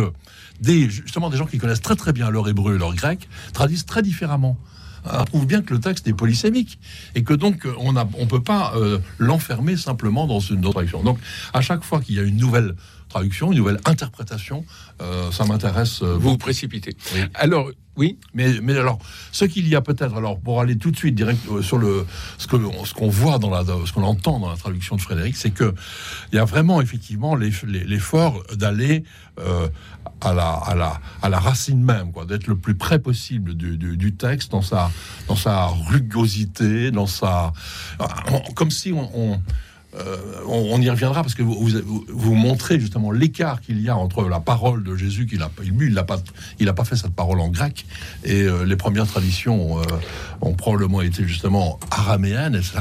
des, 0.59 0.89
justement 0.89 1.29
des 1.29 1.37
gens 1.37 1.45
qui 1.45 1.57
connaissent 1.57 1.81
très 1.81 1.95
très 1.95 2.13
bien 2.13 2.29
leur 2.29 2.47
hébreu 2.47 2.75
et 2.75 2.77
leur 2.77 2.93
grec 2.95 3.27
traduisent 3.53 3.85
très 3.85 4.01
différemment. 4.01 4.57
Ça 5.03 5.25
prouve 5.25 5.47
bien 5.47 5.63
que 5.63 5.73
le 5.73 5.79
texte 5.79 6.07
est 6.07 6.13
polysémique 6.13 6.77
et 7.15 7.23
que 7.23 7.33
donc 7.33 7.65
euh, 7.65 7.73
on 7.79 7.93
ne 7.93 8.01
on 8.19 8.27
peut 8.27 8.43
pas 8.43 8.73
euh, 8.75 8.99
l'enfermer 9.17 9.75
simplement 9.75 10.27
dans 10.27 10.39
une 10.39 10.63
autre 10.65 10.73
traduction. 10.73 11.01
Donc 11.01 11.17
à 11.53 11.61
chaque 11.61 11.83
fois 11.83 12.01
qu'il 12.01 12.15
y 12.15 12.19
a 12.19 12.21
une 12.21 12.37
nouvelle 12.37 12.75
traduction, 13.11 13.51
une 13.51 13.57
nouvelle 13.59 13.79
interprétation, 13.85 14.65
euh, 15.01 15.31
ça 15.31 15.45
m'intéresse. 15.45 16.01
euh, 16.01 16.15
Vous 16.17 16.31
vous 16.31 16.37
précipitez. 16.37 16.95
Oui. 17.13 17.21
Alors, 17.35 17.69
oui, 17.97 18.17
mais, 18.33 18.61
mais 18.63 18.77
alors, 18.77 18.99
ce 19.33 19.43
qu'il 19.45 19.67
y 19.67 19.75
a 19.75 19.81
peut-être, 19.81 20.15
alors 20.15 20.39
pour 20.39 20.61
aller 20.61 20.77
tout 20.77 20.91
de 20.91 20.95
suite 20.97 21.13
direct 21.13 21.41
euh, 21.51 21.61
sur 21.61 21.77
le 21.77 22.05
ce 22.37 22.47
que 22.47 22.55
ce 22.85 22.93
qu'on 22.93 23.09
voit 23.09 23.37
dans 23.37 23.49
la 23.49 23.63
ce 23.85 23.91
qu'on 23.91 24.03
entend 24.03 24.39
dans 24.39 24.49
la 24.49 24.55
traduction 24.55 24.95
de 24.95 25.01
Frédéric, 25.01 25.35
c'est 25.35 25.51
que 25.51 25.73
il 26.31 26.37
y 26.37 26.39
a 26.39 26.45
vraiment 26.45 26.79
effectivement 26.81 27.35
l'eff- 27.35 27.65
l'effort 27.65 28.41
d'aller 28.55 29.03
à 30.21 30.33
la 30.33 30.49
à 30.71 30.73
la 30.75 31.01
à 31.21 31.27
la 31.29 31.39
racine 31.39 31.83
même, 31.83 32.11
quoi, 32.13 32.25
d'être 32.25 32.47
le 32.47 32.55
plus 32.55 32.75
près 32.75 32.99
possible 32.99 33.55
du, 33.55 33.77
du- 33.77 33.97
du 33.97 34.13
texte 34.15 34.51
dans 34.51 34.61
sa 34.61 34.89
dans 35.27 35.35
sa 35.35 35.65
rugosité, 35.67 36.91
dans 36.91 37.07
sa 37.07 37.51
comme 38.55 38.71
si 38.71 38.93
on, 38.93 39.09
on 39.13 39.41
euh, 39.95 40.17
on, 40.47 40.69
on 40.71 40.81
y 40.81 40.89
reviendra 40.89 41.21
parce 41.21 41.35
que 41.35 41.43
vous, 41.43 41.69
vous, 42.07 42.33
montrez 42.33 42.79
justement 42.79 43.11
l'écart 43.11 43.61
qu'il 43.61 43.81
y 43.81 43.89
a 43.89 43.97
entre 43.97 44.27
la 44.27 44.39
parole 44.39 44.83
de 44.83 44.95
Jésus 44.95 45.25
qu'il 45.25 45.41
a 45.41 45.51
lui 45.61 45.87
il 45.87 45.93
n'a 45.93 46.03
pas 46.03 46.17
il 46.59 46.69
a 46.69 46.73
pas 46.73 46.85
fait 46.85 46.95
cette 46.95 47.13
parole 47.13 47.39
en 47.41 47.49
grec 47.49 47.85
et 48.23 48.43
euh, 48.43 48.63
les 48.63 48.75
premières 48.77 49.05
traditions 49.05 49.79
euh, 49.79 49.83
ont 50.41 50.53
probablement 50.53 51.01
été 51.01 51.27
justement 51.27 51.79
araméennes 51.91 52.55
etc. 52.55 52.79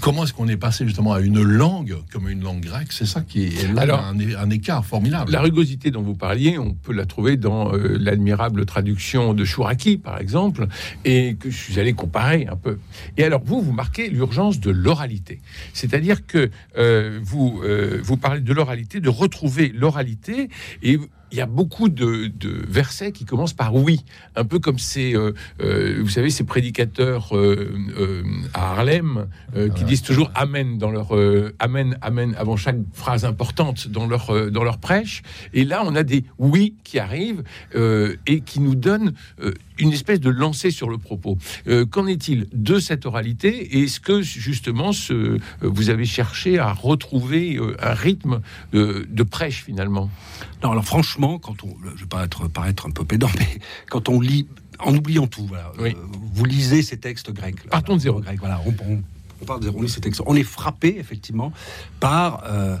Comment 0.00 0.24
est-ce 0.24 0.32
qu'on 0.32 0.48
est 0.48 0.56
passé 0.56 0.86
justement 0.86 1.12
à 1.12 1.20
une 1.20 1.42
langue 1.42 1.96
comme 2.10 2.28
une 2.28 2.42
langue 2.42 2.60
grecque? 2.60 2.92
C'est 2.92 3.06
ça 3.06 3.20
qui 3.20 3.44
est 3.44 3.72
là 3.74 3.82
Alors, 3.82 4.00
un, 4.00 4.18
un 4.18 4.50
écart 4.50 4.84
formidable. 4.84 5.30
La 5.30 5.40
rugosité 5.40 5.90
dont 5.90 6.02
vous 6.02 6.14
parliez, 6.14 6.58
on 6.58 6.72
peut 6.72 6.94
la 6.94 7.04
trouver 7.04 7.36
dans 7.36 7.72
l'admirable 7.72 8.64
traduction 8.64 9.34
de 9.34 9.44
Chouraki, 9.44 9.98
par 9.98 10.18
exemple, 10.18 10.66
et 11.04 11.36
que 11.36 11.50
je 11.50 11.56
suis 11.56 11.78
allé 11.78 11.92
comparer 11.92 12.46
un 12.50 12.56
peu. 12.56 12.78
Et 13.16 13.24
alors, 13.24 13.42
vous, 13.44 13.60
vous 13.60 13.72
marquez 13.72 14.08
l'urgence 14.08 14.60
de 14.60 14.70
l'oralité. 14.70 15.40
C'est-à-dire 15.72 16.26
que 16.26 16.37
euh, 16.76 17.18
vous, 17.22 17.60
euh, 17.62 18.00
vous 18.02 18.16
parlez 18.16 18.40
de 18.40 18.52
l'oralité, 18.52 19.00
de 19.00 19.08
retrouver 19.08 19.72
l'oralité, 19.74 20.48
et 20.82 20.98
il 21.30 21.38
y 21.38 21.40
a 21.40 21.46
beaucoup 21.46 21.88
de, 21.88 22.26
de 22.26 22.64
versets 22.68 23.12
qui 23.12 23.24
commencent 23.24 23.52
par 23.52 23.74
oui, 23.74 24.04
un 24.36 24.44
peu 24.44 24.58
comme 24.58 24.78
ces, 24.78 25.14
euh, 25.14 25.32
euh, 25.60 25.98
vous 26.00 26.08
savez, 26.08 26.30
ces 26.30 26.44
prédicateurs 26.44 27.36
euh, 27.36 28.22
à 28.54 28.72
Harlem 28.72 29.26
qui 29.74 29.84
disent 29.84 30.02
toujours 30.02 30.30
amen 30.34 30.78
dans 30.78 30.90
leur 30.90 31.12
amen, 31.58 31.98
amen 32.00 32.34
avant 32.38 32.56
chaque 32.56 32.76
phrase 32.92 33.24
importante 33.24 33.88
dans 33.88 34.06
leur 34.06 34.50
dans 34.50 34.64
leur 34.64 34.78
prêche. 34.78 35.22
Et 35.52 35.64
là, 35.64 35.82
on 35.84 35.94
a 35.94 36.02
des 36.02 36.24
oui 36.38 36.74
qui 36.84 36.98
arrivent 36.98 37.42
et 37.74 38.40
qui 38.40 38.60
nous 38.60 38.74
donnent 38.74 39.12
une 39.78 39.92
espèce 39.92 40.20
de 40.20 40.30
lancer 40.30 40.70
sur 40.70 40.88
le 40.88 40.98
propos. 40.98 41.38
Qu'en 41.90 42.06
est-il 42.06 42.46
de 42.52 42.78
cette 42.78 43.06
oralité? 43.06 43.78
Et 43.78 43.84
Est-ce 43.84 44.00
que 44.00 44.22
justement, 44.22 44.92
ce, 44.92 45.38
vous 45.60 45.90
avez 45.90 46.04
cherché 46.04 46.58
à 46.58 46.72
retrouver 46.72 47.58
un 47.80 47.94
rythme 47.94 48.40
de 48.72 49.22
prêche 49.22 49.64
finalement? 49.64 50.10
Non, 50.62 50.72
alors 50.72 50.84
franchement, 50.84 51.17
quand 51.42 51.64
on, 51.64 51.76
je 51.96 52.00
vais 52.02 52.06
pas 52.08 52.24
être, 52.24 52.46
paraître 52.48 52.86
un 52.86 52.90
peu 52.90 53.04
pédant, 53.04 53.28
mais 53.38 53.48
quand 53.90 54.08
on 54.08 54.20
lit, 54.20 54.46
en 54.78 54.94
oubliant 54.94 55.26
tout, 55.26 55.44
voilà, 55.46 55.72
Oui. 55.80 55.90
euh, 55.96 56.02
vous 56.34 56.44
lisez 56.44 56.82
ces 56.82 56.98
textes 56.98 57.32
grecs. 57.32 57.56
là, 57.64 57.70
Partons 57.70 57.96
de 57.96 58.00
zéro. 58.00 58.20
Grec, 58.20 58.38
voilà, 58.38 58.60
on, 58.64 58.70
on, 58.88 59.02
on 59.42 59.44
part 59.44 59.58
de 59.58 59.64
zéro, 59.64 59.78
on 59.78 59.82
lit 59.82 59.88
ces 59.88 60.00
textes. 60.00 60.22
On 60.26 60.36
est 60.36 60.44
frappé 60.44 60.96
effectivement 60.98 61.52
par 61.98 62.44
euh, 62.46 62.76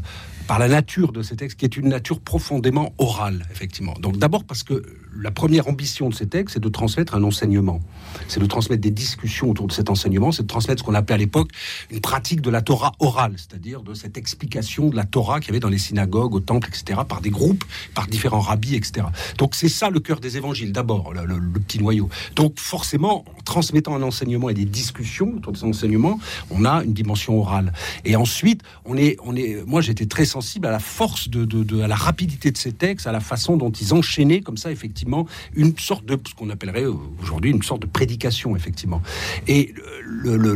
par 0.48 0.58
la 0.58 0.66
nature 0.66 1.12
de 1.12 1.20
ces 1.20 1.36
textes, 1.36 1.58
qui 1.58 1.66
est 1.66 1.76
une 1.76 1.90
nature 1.90 2.20
profondément 2.20 2.94
orale, 2.96 3.46
effectivement. 3.52 3.92
Donc 4.00 4.16
d'abord 4.16 4.44
parce 4.44 4.62
que 4.62 4.82
la 5.14 5.30
première 5.30 5.68
ambition 5.68 6.08
de 6.08 6.14
ces 6.14 6.26
textes, 6.26 6.54
c'est 6.54 6.60
de 6.60 6.68
transmettre 6.70 7.14
un 7.14 7.22
enseignement. 7.22 7.80
C'est 8.28 8.40
de 8.40 8.46
transmettre 8.46 8.80
des 8.80 8.90
discussions 8.90 9.50
autour 9.50 9.66
de 9.66 9.72
cet 9.72 9.90
enseignement, 9.90 10.32
c'est 10.32 10.44
de 10.44 10.48
transmettre 10.48 10.80
ce 10.80 10.86
qu'on 10.86 10.94
appelait 10.94 11.16
à 11.16 11.18
l'époque 11.18 11.50
une 11.90 12.00
pratique 12.00 12.40
de 12.40 12.48
la 12.48 12.62
Torah 12.62 12.92
orale, 12.98 13.34
c'est-à-dire 13.36 13.82
de 13.82 13.92
cette 13.92 14.16
explication 14.16 14.88
de 14.88 14.96
la 14.96 15.04
Torah 15.04 15.40
qu'il 15.40 15.48
y 15.48 15.50
avait 15.50 15.60
dans 15.60 15.68
les 15.68 15.78
synagogues, 15.78 16.34
au 16.34 16.40
temple, 16.40 16.68
etc., 16.68 17.00
par 17.06 17.20
des 17.20 17.30
groupes, 17.30 17.64
par 17.94 18.06
différents 18.06 18.40
rabbis, 18.40 18.74
etc. 18.74 19.06
Donc 19.36 19.54
c'est 19.54 19.68
ça 19.68 19.90
le 19.90 20.00
cœur 20.00 20.18
des 20.18 20.38
évangiles, 20.38 20.72
d'abord, 20.72 21.12
le, 21.12 21.60
petit 21.60 21.78
noyau. 21.78 22.08
Donc 22.36 22.58
forcément, 22.58 23.26
en 23.36 23.42
transmettant 23.42 23.94
un 23.94 24.02
enseignement 24.02 24.48
et 24.48 24.54
des 24.54 24.64
discussions 24.64 25.34
autour 25.36 25.52
de 25.52 25.58
cet 25.58 25.68
enseignement, 25.68 26.18
on 26.50 26.64
a 26.64 26.82
une 26.84 26.94
dimension 26.94 27.38
orale. 27.38 27.74
Et 28.06 28.16
ensuite, 28.16 28.62
on 28.86 28.96
est, 28.96 29.18
on 29.24 29.36
est, 29.36 29.62
moi 29.66 29.82
j'étais 29.82 30.06
très 30.06 30.24
sensible 30.24 30.37
à 30.64 30.70
la 30.70 30.78
force 30.78 31.28
de, 31.28 31.44
de, 31.44 31.80
à 31.80 31.88
la 31.88 31.96
rapidité 31.96 32.50
de 32.50 32.56
ces 32.56 32.72
textes, 32.72 33.06
à 33.06 33.12
la 33.12 33.20
façon 33.20 33.56
dont 33.56 33.70
ils 33.70 33.94
enchaînaient 33.94 34.40
comme 34.40 34.56
ça 34.56 34.70
effectivement 34.70 35.26
une 35.54 35.76
sorte 35.78 36.04
de 36.04 36.18
ce 36.26 36.34
qu'on 36.34 36.50
appellerait 36.50 36.86
aujourd'hui 37.22 37.50
une 37.50 37.62
sorte 37.62 37.82
de 37.82 37.86
prédication 37.86 38.56
effectivement. 38.56 39.02
Et 39.46 39.74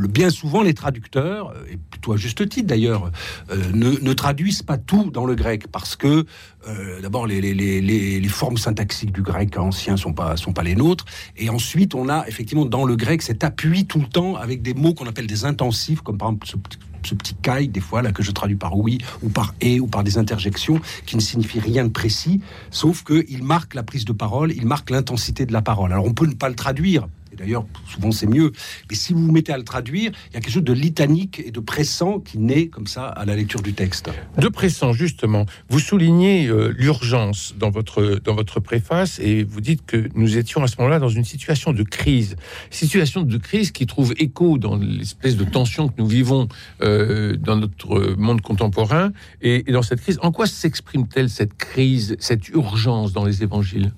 bien 0.09 0.31
souvent 0.31 0.63
les 0.63 0.75
traducteurs, 0.75 1.55
et 1.71 1.77
plutôt 1.77 2.13
à 2.13 2.17
juste 2.17 2.49
titre 2.49 2.67
d'ailleurs, 2.67 3.11
euh, 3.51 3.57
ne, 3.73 4.13
traduisent 4.13 4.63
pas 4.63 4.79
tout 4.79 5.11
dans 5.11 5.25
le 5.25 5.35
grec 5.35 5.69
parce 5.69 5.97
que 5.97 6.25
euh, 6.69 7.01
d'abord 7.01 7.27
les, 7.27 8.29
formes 8.29 8.57
syntaxiques 8.57 9.13
du 9.13 9.23
grec 9.23 9.59
ancien 9.59 9.97
sont 9.97 10.13
pas 10.13 10.37
sont 10.37 10.53
pas 10.53 10.63
les 10.63 10.75
nôtres, 10.75 11.05
et 11.37 11.51
ensuite 11.51 11.95
on 11.95 12.09
a 12.09 12.27
effectivement 12.29 12.65
dans 12.65 12.85
le 12.85 12.97
grec 12.97 13.23
cet 13.23 13.45
appui 13.45 13.87
tout 13.87 14.01
le 14.01 14.07
temps 14.07 14.37
avec 14.37 14.63
des 14.63 14.75
mots 14.75 14.95
qu'on 14.95 15.07
appelle 15.07 15.27
des 15.27 15.45
intensifs, 15.45 16.01
comme 16.01 16.19
par 16.19 16.29
exemple 16.29 16.47
ce, 16.47 16.57
ce 17.07 17.15
petit 17.15 17.35
caille 17.35 17.69
des 17.69 17.81
fois 17.81 18.03
là 18.03 18.13
que 18.13 18.23
je 18.23 18.31
traduis 18.31 18.57
par 18.57 18.77
oui 18.77 18.99
ou 19.23 19.29
par 19.29 19.55
et 19.61 19.81
ou 19.81 19.87
par 19.87 20.05
des 20.05 20.19
interjections 20.19 20.81
qui 21.07 21.17
ne 21.17 21.21
signifient 21.21 21.61
rien 21.61 21.85
de 21.85 21.91
précis, 21.91 22.41
sauf 22.71 23.03
que 23.03 23.25
il 23.29 23.43
marque 23.43 23.75
la 23.75 23.83
prise 23.83 24.05
de 24.05 24.13
parole, 24.13 24.53
il 24.53 24.67
marque 24.67 24.91
l'intensité 24.91 25.47
de 25.47 25.53
la 25.53 25.63
parole. 25.63 25.93
Alors 25.93 26.07
on 26.07 26.15
peut 26.15 26.27
ne 26.27 26.35
pas 26.35 26.49
le 26.49 26.55
traduire 26.55 27.09
d'ailleurs, 27.37 27.65
souvent 27.87 28.13
c'est 28.13 28.27
mieux. 28.27 28.53
Mais 28.91 28.97
si 28.97 29.13
vous 29.13 29.27
vous 29.27 29.33
mettez 29.33 29.53
à 29.53 29.59
le 29.59 29.65
traduire, 29.65 30.13
il 30.31 30.35
y 30.35 30.37
a 30.37 30.41
quelque 30.41 30.53
chose 30.53 30.65
de 30.65 30.73
litanique 30.73 31.43
et 31.45 31.51
de 31.51 31.61
pressant 31.61 32.21
qui 32.21 32.39
naît 32.39 32.69
comme 32.69 32.87
ça 32.87 33.07
à 33.07 33.25
la 33.25 33.37
lecture 33.37 33.63
du 33.63 33.75
texte. 33.75 34.11
De 34.39 34.49
pressant, 34.49 34.93
justement. 34.93 35.47
Vous 35.69 35.81
soulignez 35.81 36.47
euh, 36.47 36.75
l'urgence 36.77 37.55
dans 37.59 37.71
votre, 37.71 38.21
dans 38.25 38.35
votre 38.35 38.61
préface 38.61 39.19
et 39.19 39.45
vous 39.45 39.61
dites 39.61 39.85
que 39.87 40.09
nous 40.15 40.37
étions 40.37 40.63
à 40.63 40.67
ce 40.67 40.77
moment-là 40.79 40.99
dans 40.99 41.09
une 41.09 41.25
situation 41.25 41.73
de 41.73 41.83
crise. 41.83 42.37
Situation 42.71 43.23
de 43.23 43.39
crise 43.39 43.71
qui 43.71 43.87
trouve 43.87 44.15
écho 44.19 44.59
dans 44.59 44.77
l'espèce 44.77 45.37
de 45.37 45.45
tension 45.45 45.89
que 45.89 45.95
nous 45.99 46.07
vivons 46.07 46.49
euh, 46.83 47.37
dans 47.37 47.57
notre 47.57 48.15
monde 48.17 48.41
contemporain. 48.41 49.13
et 49.41 49.63
dans 49.73 49.83
cette 49.83 50.01
crise, 50.01 50.19
en 50.23 50.33
quoi 50.33 50.47
s'exprime-t-elle 50.47 51.29
cette 51.29 51.55
crise, 51.55 52.17
cette 52.19 52.49
urgence 52.49 53.13
dans 53.13 53.25
les 53.25 53.43
évangiles? 53.43 53.93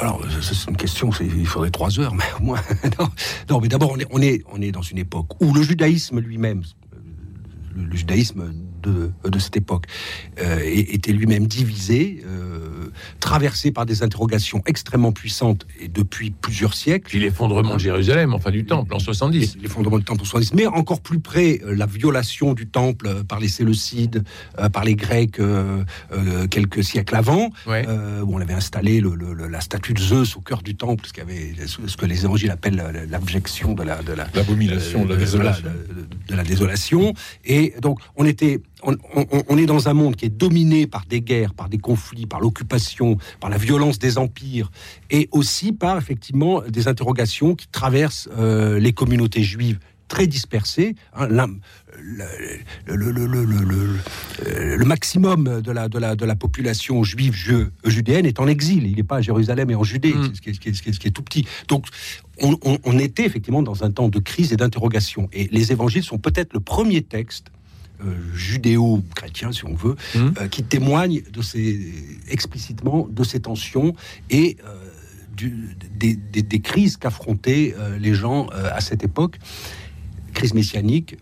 Alors, 0.00 0.20
c'est 0.40 0.70
une 0.70 0.76
question, 0.76 1.10
il 1.20 1.46
faudrait 1.46 1.70
trois 1.70 1.98
heures, 2.00 2.14
mais 2.14 2.24
au 2.40 2.42
moins. 2.42 2.60
non, 3.50 3.60
mais 3.60 3.68
d'abord, 3.68 3.96
on 4.10 4.22
est, 4.22 4.72
dans 4.72 4.82
une 4.82 4.98
époque 4.98 5.40
où 5.40 5.52
le 5.52 5.62
judaïsme 5.62 6.18
lui-même, 6.20 6.62
le, 7.74 7.96
judaïsme 7.96 8.52
de, 8.82 9.12
de 9.24 9.38
cette 9.38 9.56
époque, 9.56 9.86
euh, 10.40 10.60
était 10.64 11.12
lui-même 11.12 11.46
divisé. 11.46 12.22
Euh, 12.26 12.81
traversé 13.20 13.70
par 13.70 13.86
des 13.86 14.02
interrogations 14.02 14.62
extrêmement 14.66 15.12
puissantes 15.12 15.66
et 15.80 15.88
depuis 15.88 16.30
plusieurs 16.30 16.74
siècles. 16.74 17.08
Puis 17.08 17.20
l'effondrement 17.20 17.74
de 17.74 17.80
Jérusalem, 17.80 18.34
enfin 18.34 18.50
du 18.50 18.64
temple 18.64 18.94
en 18.94 18.98
70. 18.98 19.58
L'effondrement 19.60 19.98
du 19.98 20.04
temple 20.04 20.22
en 20.22 20.24
70, 20.24 20.54
mais 20.54 20.66
encore 20.66 21.00
plus 21.00 21.20
près, 21.20 21.60
euh, 21.64 21.74
la 21.74 21.86
violation 21.86 22.54
du 22.54 22.66
temple 22.66 23.06
euh, 23.06 23.22
par 23.22 23.40
les 23.40 23.48
Séleucides, 23.48 24.24
euh, 24.58 24.68
par 24.68 24.84
les 24.84 24.94
Grecs 24.94 25.40
quelques 26.50 26.84
siècles 26.84 27.14
avant, 27.14 27.50
où 27.66 28.34
on 28.36 28.40
avait 28.40 28.54
installé 28.54 29.00
le, 29.00 29.14
la 29.48 29.60
statue 29.60 29.94
de 29.94 30.00
Zeus 30.00 30.36
au 30.36 30.40
cœur 30.40 30.62
du 30.62 30.74
temple, 30.74 31.06
ce, 31.06 31.20
avait, 31.20 31.54
ce 31.66 31.96
que 31.96 32.06
les 32.06 32.24
évangiles 32.24 32.50
appellent 32.50 33.06
l'abjection 33.08 33.74
de 33.74 33.82
la... 33.82 33.98
L'abomination, 34.34 35.04
de, 35.04 35.10
la, 35.10 35.16
désolation. 35.16 35.68
de 36.28 36.34
la 36.34 36.44
désolation. 36.44 37.14
Et 37.44 37.74
donc, 37.80 37.98
on 38.16 38.24
était 38.24 38.60
on, 38.82 39.58
est 39.58 39.66
dans 39.66 39.88
un 39.88 39.94
monde 39.94 40.16
qui 40.16 40.26
est 40.26 40.36
dominé 40.36 40.86
par 40.86 41.06
des 41.06 41.20
guerres, 41.20 41.54
par 41.54 41.68
des 41.68 41.78
conflits, 41.78 42.26
par 42.26 42.40
l'occupation, 42.40 43.16
par 43.40 43.50
la 43.50 43.58
violence 43.58 43.98
des 43.98 44.18
empires, 44.18 44.70
et 45.10 45.28
aussi 45.32 45.72
par 45.72 45.98
effectivement 45.98 46.62
des 46.62 46.88
interrogations 46.88 47.54
qui 47.54 47.68
traversent 47.68 48.28
euh, 48.36 48.78
les 48.78 48.92
communautés 48.92 49.42
juives 49.42 49.78
très 50.08 50.26
dispersées. 50.26 50.94
Hein, 51.14 51.28
le, 52.86 54.84
maximum 54.84 55.62
de 55.62 55.72
la, 55.72 55.88
de, 55.88 55.98
la, 55.98 56.16
de 56.16 56.24
la 56.26 56.36
population 56.36 57.02
juive 57.02 57.34
judéenne 57.84 58.26
est 58.26 58.38
en 58.38 58.46
exil. 58.46 58.86
Il 58.86 58.96
n'est 58.96 59.04
pas 59.04 59.16
à 59.16 59.20
Jérusalem 59.22 59.70
et 59.70 59.74
en 59.74 59.84
Judée, 59.84 60.14
ce, 60.34 60.40
qui 60.40 60.50
est, 60.50 60.74
ce, 60.74 60.82
qui 60.98 61.08
est, 61.08 61.10
tout 61.10 61.22
petit. 61.22 61.46
Donc, 61.68 61.86
on, 62.42 62.58
on 62.62 62.98
était 62.98 63.24
effectivement 63.24 63.62
dans 63.62 63.84
un 63.84 63.90
temps 63.90 64.08
de 64.08 64.18
crise 64.18 64.52
et 64.52 64.56
d'interrogation. 64.56 65.28
Et 65.32 65.48
les 65.50 65.72
évangiles 65.72 66.02
sont 66.02 66.18
peut-être 66.18 66.52
le 66.52 66.60
premier 66.60 67.02
texte 67.02 67.46
euh, 68.04 68.14
judéo-chrétien, 68.34 69.52
si 69.52 69.64
on 69.64 69.74
veut, 69.74 69.96
mmh. 70.14 70.18
euh, 70.18 70.48
qui 70.48 70.62
témoigne 70.62 71.22
de 71.32 71.42
ces, 71.42 71.92
explicitement 72.28 73.06
de 73.08 73.24
ces 73.24 73.40
tensions 73.40 73.94
et 74.30 74.56
euh, 74.64 74.74
du, 75.36 75.76
des, 75.96 76.60
crises 76.60 76.96
qu'affrontaient 76.96 77.74
les 77.98 78.14
gens 78.14 78.48
à 78.48 78.80
cette 78.80 79.02
époque. 79.02 79.38
Crise 80.34 80.52
messianique, 80.52 81.16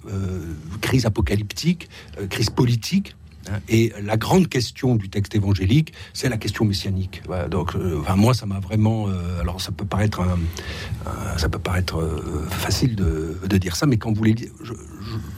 crise 0.81 1.07
apocalyptique, 1.07 1.89
crise 2.29 2.51
politique. 2.51 3.15
Hein, 3.49 3.59
et 3.69 3.93
la 4.03 4.17
grande 4.17 4.49
question 4.49 4.97
du 4.97 5.09
texte 5.09 5.35
évangélique, 5.35 5.93
c'est 6.13 6.29
la 6.29 6.37
question 6.37 6.65
messianique. 6.65 7.23
donc, 7.51 7.75
enfin, 8.01 8.17
moi, 8.17 8.35
ça 8.35 8.47
m'a 8.47 8.61
vraiment. 8.61 9.07
alors, 9.41 9.61
ça 9.61 9.73
peut 9.73 9.85
paraître, 9.85 10.23
ça 11.37 11.49
peut 11.49 11.59
paraître 11.59 11.99
facile 12.51 12.97
de, 12.97 13.57
dire 13.59 13.77
ça, 13.77 13.87
mais 13.87 13.97
quand 13.97 14.13
vous 14.13 14.25
les, 14.25 14.35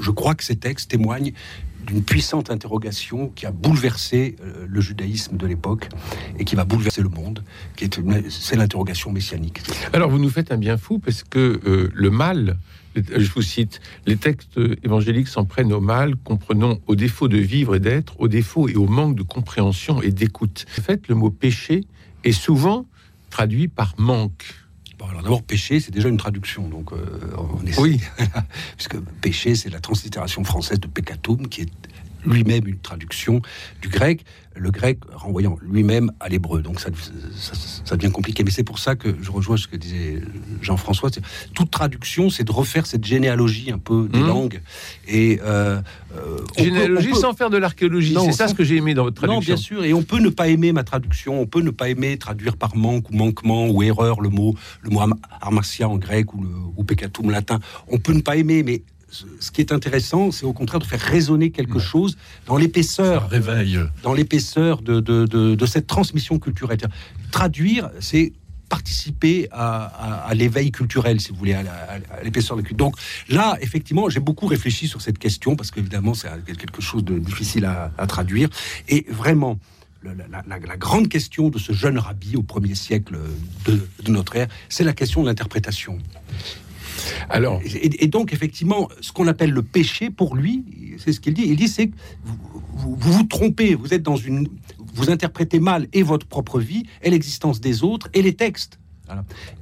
je, 0.00 0.10
crois 0.10 0.34
que 0.34 0.44
ces 0.44 0.56
textes 0.56 0.90
témoignent 0.90 1.32
d'une 1.86 2.02
puissante 2.02 2.50
interrogation 2.50 3.28
qui 3.34 3.46
a 3.46 3.50
bouleversé 3.50 4.36
euh, 4.40 4.66
le 4.68 4.80
judaïsme 4.80 5.36
de 5.36 5.46
l'époque 5.46 5.88
et 6.38 6.44
qui 6.44 6.54
va 6.54 6.64
bouleverser 6.64 7.02
le 7.02 7.08
monde, 7.08 7.42
c'est 8.28 8.56
l'interrogation 8.56 9.10
messianique. 9.10 9.60
Alors 9.92 10.10
vous 10.10 10.18
nous 10.18 10.30
faites 10.30 10.52
un 10.52 10.58
bien 10.58 10.76
fou 10.76 10.98
parce 10.98 11.24
que 11.24 11.60
euh, 11.66 11.90
le 11.92 12.10
mal, 12.10 12.58
je 12.94 13.30
vous 13.32 13.42
cite, 13.42 13.80
les 14.06 14.16
textes 14.16 14.58
évangéliques 14.82 15.28
s'en 15.28 15.44
prennent 15.44 15.72
au 15.72 15.80
mal, 15.80 16.16
comprenons 16.16 16.80
au 16.86 16.94
défaut 16.94 17.28
de 17.28 17.38
vivre 17.38 17.74
et 17.74 17.80
d'être, 17.80 18.20
au 18.20 18.28
défaut 18.28 18.68
et 18.68 18.76
au 18.76 18.86
manque 18.86 19.16
de 19.16 19.22
compréhension 19.22 20.02
et 20.02 20.10
d'écoute. 20.10 20.66
En 20.78 20.82
fait, 20.82 21.08
le 21.08 21.14
mot 21.14 21.30
péché 21.30 21.84
est 22.24 22.32
souvent 22.32 22.86
traduit 23.30 23.68
par 23.68 23.94
manque 23.98 24.44
alors 25.10 25.22
d'abord, 25.22 25.42
péché, 25.42 25.80
c'est 25.80 25.90
déjà 25.90 26.08
une 26.08 26.16
traduction. 26.16 26.68
Donc, 26.68 26.92
euh, 26.92 26.96
on 27.36 27.66
essaie, 27.66 27.80
oui. 27.80 28.00
puisque 28.76 28.98
péché, 29.20 29.54
c'est 29.54 29.70
la 29.70 29.80
translittération 29.80 30.44
française 30.44 30.80
de 30.80 30.86
peccatum, 30.86 31.48
qui 31.48 31.62
est 31.62 31.72
lui-même 32.24 32.66
une 32.68 32.78
traduction 32.78 33.42
du 33.80 33.88
grec, 33.88 34.24
le 34.54 34.70
grec 34.70 34.98
renvoyant 35.12 35.58
lui-même 35.62 36.12
à 36.20 36.28
l'hébreu. 36.28 36.62
Donc 36.62 36.80
ça, 36.80 36.90
ça, 37.84 37.96
devient 37.96 38.12
compliqué. 38.12 38.44
Mais 38.44 38.50
c'est 38.50 38.64
pour 38.64 38.78
ça 38.78 38.96
que 38.96 39.14
je 39.20 39.30
rejoins 39.30 39.56
ce 39.56 39.66
que 39.66 39.76
disait 39.76 40.20
Jean-François. 40.60 41.10
Toute 41.54 41.70
traduction, 41.70 42.30
c'est 42.30 42.44
de 42.44 42.52
refaire 42.52 42.86
cette 42.86 43.04
généalogie 43.04 43.70
un 43.72 43.78
peu 43.78 44.08
des 44.08 44.20
mmh. 44.20 44.26
langues. 44.26 44.60
Et 45.08 45.40
euh, 45.42 45.80
euh, 46.16 46.38
généalogie 46.56 47.14
sans 47.14 47.32
faire 47.32 47.50
de 47.50 47.56
l'archéologie. 47.56 48.16
C'est 48.24 48.32
ça 48.32 48.48
ce 48.48 48.54
que 48.54 48.64
j'ai 48.64 48.76
aimé 48.76 48.94
dans 48.94 49.04
votre 49.04 49.16
traduction. 49.16 49.40
Non, 49.40 49.44
bien 49.44 49.56
sûr. 49.56 49.84
Et 49.84 49.94
on 49.94 50.02
peut 50.02 50.20
ne 50.20 50.28
pas 50.28 50.48
aimer 50.48 50.72
ma 50.72 50.84
traduction. 50.84 51.40
On 51.40 51.46
peut 51.46 51.62
ne 51.62 51.70
pas 51.70 51.88
aimer 51.88 52.16
traduire 52.18 52.56
par 52.56 52.76
manque 52.76 53.10
ou 53.10 53.16
manquement 53.16 53.68
ou 53.68 53.82
erreur 53.82 54.20
le 54.20 54.28
mot 54.28 54.54
le 54.82 54.90
mot 54.90 55.00
armatia 55.40 55.88
en 55.88 55.96
grec 55.96 56.34
ou 56.34 56.42
le 56.42 56.50
ou 56.76 56.84
peccatum 56.84 57.30
latin. 57.30 57.60
On 57.88 57.98
peut 57.98 58.12
ne 58.12 58.20
pas 58.20 58.36
aimer, 58.36 58.62
mais 58.62 58.82
ce 59.12 59.50
qui 59.50 59.60
est 59.60 59.72
intéressant, 59.72 60.30
c'est 60.30 60.46
au 60.46 60.52
contraire 60.52 60.80
de 60.80 60.86
faire 60.86 61.00
résonner 61.00 61.50
quelque 61.50 61.78
chose 61.78 62.16
dans 62.46 62.56
l'épaisseur, 62.56 63.28
réveille, 63.28 63.78
dans 64.02 64.14
l'épaisseur 64.14 64.80
de, 64.80 65.00
de, 65.00 65.66
cette 65.66 65.86
transmission 65.86 66.38
culturelle. 66.38 66.78
Traduire, 67.30 67.90
c'est 68.00 68.32
participer 68.68 69.48
à, 69.52 70.30
l'éveil 70.34 70.72
culturel, 70.72 71.20
si 71.20 71.30
vous 71.30 71.36
voulez, 71.36 71.52
à, 71.52 71.64
l'épaisseur 72.24 72.56
de 72.56 72.62
la 72.62 72.68
culture. 72.68 72.86
Donc 72.86 72.96
là, 73.28 73.58
effectivement, 73.60 74.08
j'ai 74.08 74.20
beaucoup 74.20 74.46
réfléchi 74.46 74.88
sur 74.88 75.02
cette 75.02 75.18
question 75.18 75.56
parce 75.56 75.70
qu'évidemment, 75.70 76.14
c'est 76.14 76.28
quelque 76.56 76.80
chose 76.80 77.04
de 77.04 77.18
difficile 77.18 77.66
à, 77.66 78.06
traduire. 78.06 78.48
Et 78.88 79.06
vraiment, 79.10 79.58
la, 80.02 80.76
grande 80.78 81.08
question 81.08 81.50
de 81.50 81.58
ce 81.58 81.72
jeune 81.74 81.98
rabbi 81.98 82.34
au 82.34 82.42
premier 82.42 82.74
siècle 82.74 83.18
de, 83.66 83.86
de 84.02 84.10
notre 84.10 84.36
ère, 84.36 84.48
c'est 84.70 84.84
la 84.84 84.94
question 84.94 85.22
de 85.22 85.28
l'interprétation. 85.28 85.98
Alors, 87.28 87.60
et, 87.64 88.06
donc 88.08 88.32
effectivement, 88.32 88.88
ce 89.00 89.12
qu'on 89.12 89.28
appelle 89.28 89.50
le 89.50 89.62
péché 89.62 90.10
pour 90.10 90.36
lui, 90.36 90.64
c'est 90.98 91.12
ce 91.12 91.20
qu'il 91.20 91.34
dit. 91.34 91.44
Il 91.46 91.56
dit 91.56 91.68
c'est 91.68 91.88
que 91.88 91.94
vous, 92.74 92.96
vous, 92.98 93.22
trompez, 93.24 93.74
vous 93.74 93.94
êtes 93.94 94.02
dans 94.02 94.16
une, 94.16 94.48
vous 94.94 95.10
interprétez 95.10 95.60
mal 95.60 95.88
et 95.92 96.02
votre 96.02 96.26
propre 96.26 96.60
vie, 96.60 96.84
et 97.02 97.10
l'existence 97.10 97.60
des 97.60 97.82
autres, 97.82 98.08
et 98.14 98.22
les 98.22 98.34
textes. 98.34 98.78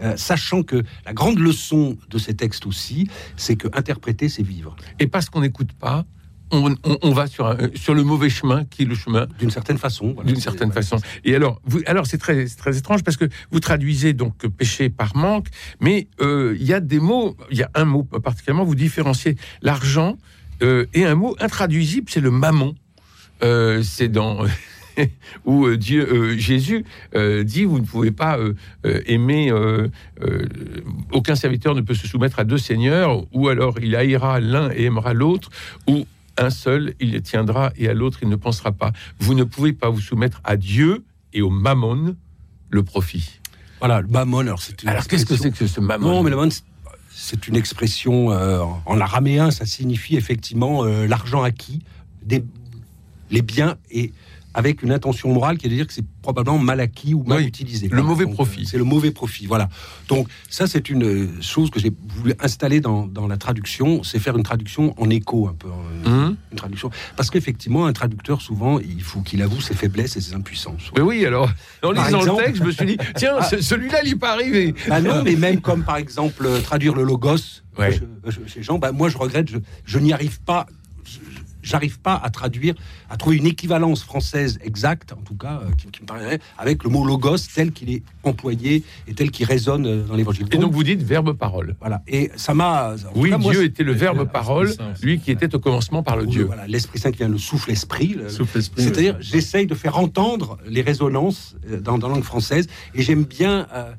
Euh, 0.00 0.16
sachant 0.16 0.62
que 0.62 0.84
la 1.04 1.12
grande 1.12 1.40
leçon 1.40 1.96
de 2.08 2.18
ces 2.18 2.34
textes 2.34 2.66
aussi, 2.66 3.08
c'est 3.36 3.56
que 3.56 3.66
interpréter, 3.72 4.28
c'est 4.28 4.44
vivre. 4.44 4.76
Et 5.00 5.08
parce 5.08 5.28
qu'on 5.28 5.40
n'écoute 5.40 5.72
pas, 5.72 6.04
on, 6.52 7.12
va 7.12 7.26
sur, 7.26 7.56
sur 7.74 7.94
le 7.94 8.02
mauvais 8.02 8.30
chemin 8.30 8.64
qui 8.64 8.82
est 8.82 8.86
le 8.86 8.94
chemin. 8.94 9.26
D'une 9.38 9.50
certaine 9.50 9.78
façon. 9.78 10.16
D'une 10.24 10.36
certaine 10.36 10.72
façon. 10.72 10.96
Et 11.24 11.34
alors, 11.34 11.60
vous, 11.64 11.80
alors 11.86 12.06
c'est 12.06 12.18
très, 12.18 12.46
très 12.46 12.76
étrange 12.76 13.02
parce 13.02 13.16
que 13.16 13.26
vous 13.50 13.60
traduisez 13.60 14.12
donc 14.12 14.46
péché 14.48 14.90
par 14.90 15.16
manque, 15.16 15.46
mais 15.80 16.08
euh, 16.20 16.56
il 16.58 16.66
y 16.66 16.72
a 16.72 16.80
des 16.80 17.00
mots, 17.00 17.36
il 17.50 17.58
y 17.58 17.62
a 17.62 17.70
un 17.74 17.84
mot 17.84 18.02
particulièrement, 18.02 18.64
vous 18.64 18.74
différenciez 18.74 19.36
l'argent 19.62 20.16
euh, 20.62 20.86
et 20.94 21.04
un 21.04 21.14
mot 21.14 21.36
intraduisible, 21.40 22.08
c'est 22.10 22.20
le 22.20 22.30
mammon. 22.30 22.74
Euh, 23.42 23.82
c'est 23.82 24.08
dans. 24.08 24.44
où 25.44 25.66
euh, 25.66 25.76
Dieu, 25.76 26.06
euh, 26.12 26.36
Jésus 26.36 26.84
euh, 27.14 27.44
dit 27.44 27.64
vous 27.64 27.78
ne 27.78 27.84
pouvez 27.84 28.10
pas 28.10 28.38
euh, 28.38 28.54
euh, 28.86 29.00
aimer 29.06 29.50
euh, 29.50 29.88
euh, 30.22 30.46
aucun 31.12 31.34
serviteur 31.34 31.74
ne 31.74 31.80
peut 31.80 31.94
se 31.94 32.06
soumettre 32.06 32.38
à 32.38 32.44
deux 32.44 32.58
seigneurs, 32.58 33.24
ou 33.32 33.48
alors 33.48 33.78
il 33.80 33.96
haïra 33.96 34.40
l'un 34.40 34.70
et 34.70 34.84
aimera 34.84 35.14
l'autre, 35.14 35.50
ou 35.86 36.06
un 36.40 36.50
seul 36.50 36.94
il 37.00 37.12
le 37.12 37.20
tiendra 37.20 37.72
et 37.76 37.88
à 37.88 37.94
l'autre 37.94 38.18
il 38.22 38.28
ne 38.28 38.36
pensera 38.36 38.72
pas. 38.72 38.92
Vous 39.18 39.34
ne 39.34 39.44
pouvez 39.44 39.72
pas 39.72 39.90
vous 39.90 40.00
soumettre 40.00 40.40
à 40.44 40.56
Dieu 40.56 41.04
et 41.32 41.42
au 41.42 41.50
mammon, 41.50 42.16
le 42.70 42.82
profit. 42.82 43.40
Voilà, 43.78 44.00
le 44.00 44.08
mammon. 44.08 44.38
Alors, 44.40 44.60
c'est 44.62 44.82
une 44.82 44.88
Alors 44.88 45.06
qu'est-ce 45.06 45.26
que 45.26 45.36
c'est 45.36 45.50
que 45.50 45.66
ce 45.66 45.80
mammon 45.80 46.08
Non, 46.10 46.22
mais 46.22 46.30
le 46.30 46.36
mammon, 46.36 46.50
c'est- 46.50 47.46
une 47.48 47.56
expression 47.56 48.30
euh, 48.32 48.60
en- 48.60 48.82
en 48.86 49.00
araméen, 49.00 49.50
ça 49.50 49.66
signifie 49.66 50.16
effectivement 50.16 50.84
euh, 50.84 51.06
l'argent 51.06 51.42
acquis, 51.42 51.82
des, 52.22 52.42
les 53.30 53.42
biens 53.42 53.76
et 53.90 54.12
avec 54.52 54.82
une 54.82 54.90
intention 54.92 55.32
morale 55.32 55.58
qui 55.58 55.66
est 55.66 55.70
de 55.70 55.74
dire 55.76 55.86
que 55.86 55.92
c'est 55.92 56.04
probablement 56.22 56.58
mal 56.58 56.80
acquis 56.80 57.14
ou 57.14 57.22
mal 57.22 57.38
Oui, 57.38 57.44
utilisé. 57.44 57.88
le 57.88 58.02
mauvais 58.02 58.24
Donc, 58.24 58.34
profit. 58.34 58.62
euh, 58.62 58.64
C'est 58.66 58.78
le 58.78 58.84
mauvais 58.84 59.10
profit, 59.12 59.46
voilà. 59.46 59.68
Donc 60.08 60.28
ça, 60.48 60.66
c'est 60.66 60.90
une 60.90 61.04
euh, 61.04 61.28
chose 61.40 61.70
que 61.70 61.78
j'ai 61.78 61.92
voulu 62.16 62.34
installer 62.40 62.80
dans, 62.80 63.06
dans 63.06 63.28
la 63.28 63.36
traduction, 63.36 64.02
c'est 64.02 64.18
faire 64.18 64.36
une 64.36 64.42
traduction 64.42 64.94
en 65.00 65.08
écho 65.10 65.46
un 65.48 65.54
peu. 65.54 65.68
euh, 65.68 66.06
Hum 66.06 66.36
Une 66.50 66.56
traduction. 66.58 66.90
Parce 67.16 67.30
qu'effectivement, 67.30 67.86
un 67.86 67.92
traducteur, 67.92 68.40
souvent, 68.42 68.78
il 68.80 69.02
faut 69.02 69.20
qu'il 69.20 69.40
avoue 69.42 69.60
ses 69.60 69.74
faiblesses 69.74 70.16
et 70.16 70.20
ses 70.20 70.34
impuissances. 70.34 70.90
Mais 70.96 71.02
oui, 71.02 71.24
alors, 71.24 71.50
en 71.82 71.94
Par 71.94 72.06
lisant 72.06 72.18
exemple- 72.20 72.40
le 72.40 72.44
texte, 72.46 72.62
je 72.62 72.66
me 72.66 72.72
suis 72.72 72.86
dit, 72.86 72.96
tiens, 73.16 73.34
Ah. 73.38 73.44
ce- 73.44 73.60
celui-là, 73.62 74.00
il 74.04 74.10
n'est 74.10 74.16
pas 74.18 74.32
arrivé. 74.32 74.74
Bah 74.88 75.00
non, 75.00 75.22
mais 75.22 75.36
même 75.36 75.60
comme 75.60 75.84
par 75.84 75.96
exemple 75.96 76.48
traduire 76.62 76.94
le 76.94 77.02
logos 77.04 77.36
Ouais. 77.78 77.98
chez 78.46 78.62
Jean, 78.62 78.78
bah 78.78 78.90
moi 78.92 79.08
je 79.08 79.16
regrette, 79.16 79.48
je, 79.48 79.58
je 79.84 79.98
n'y 80.00 80.12
arrive 80.12 80.40
pas. 80.40 80.66
J'arrive 81.62 82.00
pas 82.00 82.14
à 82.22 82.30
traduire, 82.30 82.74
à 83.08 83.16
trouver 83.16 83.36
une 83.36 83.46
équivalence 83.46 84.02
française 84.02 84.58
exacte, 84.62 85.12
en 85.12 85.22
tout 85.22 85.34
cas, 85.34 85.60
euh, 85.62 85.70
qui, 85.76 85.86
qui 85.88 86.02
me 86.02 86.06
paraît, 86.06 86.40
avec 86.58 86.84
le 86.84 86.90
mot 86.90 87.04
logos 87.04 87.36
tel 87.54 87.72
qu'il 87.72 87.90
est 87.90 88.02
employé 88.22 88.84
et 89.08 89.14
tel 89.14 89.30
qu'il 89.30 89.46
résonne 89.46 89.86
euh, 89.86 90.02
dans 90.02 90.14
l'évangile. 90.14 90.46
Et 90.52 90.58
donc 90.58 90.72
vous 90.72 90.84
dites 90.84 91.02
verbe-parole. 91.02 91.76
voilà. 91.80 92.02
Et 92.06 92.30
ça 92.36 92.54
m'a. 92.54 92.94
Oui, 93.14 93.30
cas, 93.30 93.38
moi, 93.38 93.52
Dieu 93.52 93.64
était 93.64 93.84
le 93.84 93.92
verbe 93.92 94.30
parole, 94.30 94.72
lui 95.02 95.18
qui 95.20 95.30
était 95.30 95.54
au 95.54 95.58
commencement 95.58 96.02
par 96.02 96.16
le 96.16 96.24
oui, 96.24 96.30
Dieu. 96.30 96.44
Voilà, 96.44 96.66
l'esprit 96.66 96.98
saint 96.98 97.10
qui 97.10 97.18
vient, 97.18 97.28
le 97.28 97.38
souffle 97.38 97.70
esprit. 97.70 98.16
esprit, 98.26 98.82
C'est-à-dire, 98.82 99.16
oui. 99.18 99.26
j'essaye 99.28 99.66
de 99.66 99.74
faire 99.74 99.98
entendre 99.98 100.58
les 100.66 100.82
résonances 100.82 101.56
euh, 101.68 101.80
dans, 101.80 101.98
dans 101.98 102.08
la 102.08 102.14
langue 102.14 102.24
française, 102.24 102.66
et 102.94 103.02
j'aime 103.02 103.24
bien, 103.24 103.66
euh, 103.74 103.92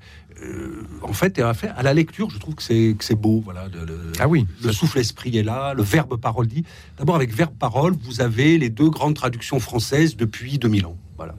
euh, 0.43 0.83
en 1.01 1.13
fait, 1.13 1.39
à, 1.39 1.53
faire- 1.53 1.73
à 1.77 1.83
la 1.83 1.93
lecture, 1.93 2.29
je 2.29 2.37
trouve 2.39 2.55
que 2.55 2.63
c'est 2.63 2.95
que 2.97 3.03
c'est 3.03 3.15
beau, 3.15 3.41
voilà. 3.43 3.65
le- 3.73 4.11
Ah 4.19 4.27
oui, 4.27 4.45
le 4.63 4.71
souffle 4.71 4.99
esprit 4.99 5.37
est 5.37 5.43
là, 5.43 5.73
le 5.73 5.83
verbe 5.83 6.17
parole 6.19 6.47
dit. 6.47 6.63
D'abord, 6.97 7.15
avec 7.15 7.33
verbe 7.33 7.53
parole, 7.57 7.93
vous 8.03 8.21
avez 8.21 8.57
les 8.57 8.69
deux 8.69 8.89
grandes 8.89 9.15
traductions 9.15 9.59
françaises 9.59 10.15
depuis 10.15 10.57
2000 10.57 10.85
ans. 10.85 10.97
Voilà. 11.17 11.35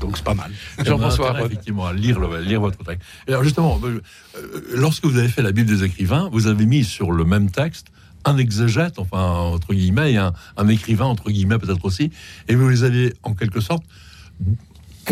Donc 0.00 0.16
c'est 0.16 0.24
pas 0.24 0.34
mal. 0.34 0.50
Jean-François 0.84 1.26
a 1.26 1.28
intérêt, 1.30 1.38
Arod. 1.40 1.52
effectivement 1.52 1.86
à 1.86 1.92
lire, 1.92 2.18
le- 2.18 2.40
lire 2.40 2.60
votre 2.60 2.82
texte. 2.82 3.02
Et 3.28 3.32
alors 3.32 3.44
justement, 3.44 3.78
euh, 3.84 4.00
euh, 4.36 4.60
lorsque 4.74 5.04
vous 5.04 5.18
avez 5.18 5.28
fait 5.28 5.42
la 5.42 5.52
Bible 5.52 5.68
des 5.68 5.84
écrivains, 5.84 6.28
vous 6.32 6.46
avez 6.46 6.64
mis 6.66 6.84
sur 6.84 7.12
le 7.12 7.24
même 7.24 7.50
texte 7.50 7.88
un 8.24 8.36
exégète, 8.38 8.98
enfin 8.98 9.22
entre 9.22 9.72
guillemets, 9.74 10.12
et 10.12 10.16
un, 10.16 10.32
un 10.56 10.68
écrivain 10.68 11.06
entre 11.06 11.30
guillemets 11.30 11.58
peut-être 11.58 11.84
aussi, 11.84 12.10
et 12.48 12.54
vous 12.54 12.68
les 12.68 12.84
avez 12.84 13.14
en 13.22 13.34
quelque 13.34 13.60
sorte 13.60 13.82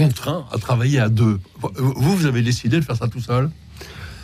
contraints 0.02 0.44
à 0.52 0.58
travailler 0.58 0.98
à 1.00 1.08
deux. 1.08 1.38
Vous, 1.76 2.16
vous 2.16 2.26
avez 2.26 2.42
décidé 2.42 2.78
de 2.80 2.84
faire 2.84 2.96
ça 2.96 3.08
tout 3.08 3.20
seul? 3.20 3.50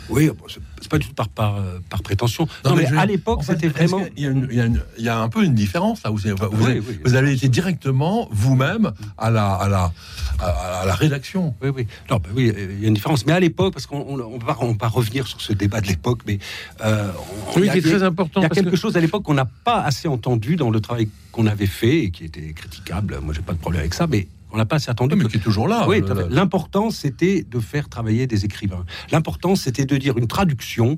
Oui, 0.07 0.27
bon, 0.27 0.45
c'est 0.47 0.87
pas 0.87 0.99
du 0.99 1.07
tout 1.07 1.15
par, 1.15 1.29
par, 1.29 1.55
euh, 1.55 1.79
par 1.89 2.03
prétention. 2.03 2.47
Non, 2.63 2.75
mais 2.75 2.83
mais, 2.83 2.89
je- 2.89 2.95
à 2.95 3.07
l'époque, 3.07 3.39
en 3.39 3.41
fait, 3.41 3.53
c'était 3.53 3.69
vraiment. 3.69 4.03
qu'il 4.05 4.23
y 4.23 4.27
a 4.27 4.29
une- 4.29 4.47
Il 4.51 4.55
y, 4.55 4.61
a 4.61 4.65
une- 4.65 4.83
il 4.99 5.03
y 5.03 5.09
a 5.09 5.17
un 5.17 5.29
peu 5.29 5.43
une 5.43 5.55
différence 5.55 6.03
là. 6.03 6.11
Vous, 6.11 6.17
vous, 6.17 6.27
Oui, 6.63 6.71
avez, 6.73 6.79
oui. 6.79 6.99
vous 7.03 7.15
avez 7.15 7.33
été 7.33 7.49
directement 7.49 8.27
vous-même 8.31 8.91
à 9.17 9.31
la, 9.31 9.53
à, 9.55 9.67
la, 9.67 9.91
à, 10.39 10.83
la 10.85 10.93
rédaction. 10.93 11.55
Oui, 11.59 11.69
oui. 11.75 11.87
Non, 12.11 12.17
bah 12.17 12.29
oui, 12.35 12.53
il 12.55 12.81
y 12.81 12.85
a 12.85 12.87
une 12.87 12.93
différence. 12.93 13.25
Mais 13.25 13.31
à 13.33 13.39
l'époque, 13.39 13.73
parce 13.73 13.87
qu'on 13.87 13.97
on, 14.07 14.37
va, 14.37 14.55
on 14.61 14.73
va 14.73 14.87
revenir 14.89 15.25
sur 15.25 15.41
ce 15.41 15.53
débat 15.53 15.81
de 15.81 15.87
l'époque, 15.87 16.19
mais 16.27 16.37
euh, 16.85 17.09
qui 17.53 17.61
est 17.63 17.81
très 17.81 18.03
important. 18.03 18.41
Il 18.41 18.43
y 18.43 18.45
a 18.45 18.49
quelque 18.49 18.69
que- 18.69 18.75
chose 18.77 18.95
à 18.95 18.99
l'époque 19.01 19.23
qu'on 19.23 19.33
n'a 19.33 19.45
pas 19.45 19.81
assez 19.81 20.07
entendu 20.07 20.55
dans 20.55 20.69
le 20.69 20.81
travail 20.81 21.09
qu'on 21.31 21.47
avait 21.47 21.65
fait 21.65 22.03
et 22.03 22.11
qui 22.11 22.25
était 22.25 22.53
critiquable. 22.53 23.17
Moi, 23.23 23.33
j'ai 23.33 23.41
pas 23.41 23.53
de 23.53 23.57
problème 23.57 23.79
avec 23.79 23.95
ça, 23.95 24.05
mais 24.05 24.27
on 24.55 24.57
n'a 24.57 24.65
pas 24.65 24.77
assez 24.77 24.89
entendu. 24.89 25.15
mais 25.15 25.25
que- 25.25 25.29
qui 25.29 25.37
est 25.37 25.41
toujours 25.41 25.67
là. 25.67 25.85
oui, 25.87 26.01
le- 26.01 26.27
l'important 26.29 26.89
c'était 26.89 27.43
de 27.43 27.59
faire 27.59 27.89
travailler 27.89 28.25
des 28.25 28.45
écrivains. 28.45 28.85
L'important 29.11 29.55
c'était 29.55 29.85
de 29.85 29.97
dire 29.97 30.17
une 30.17 30.27
traduction 30.27 30.97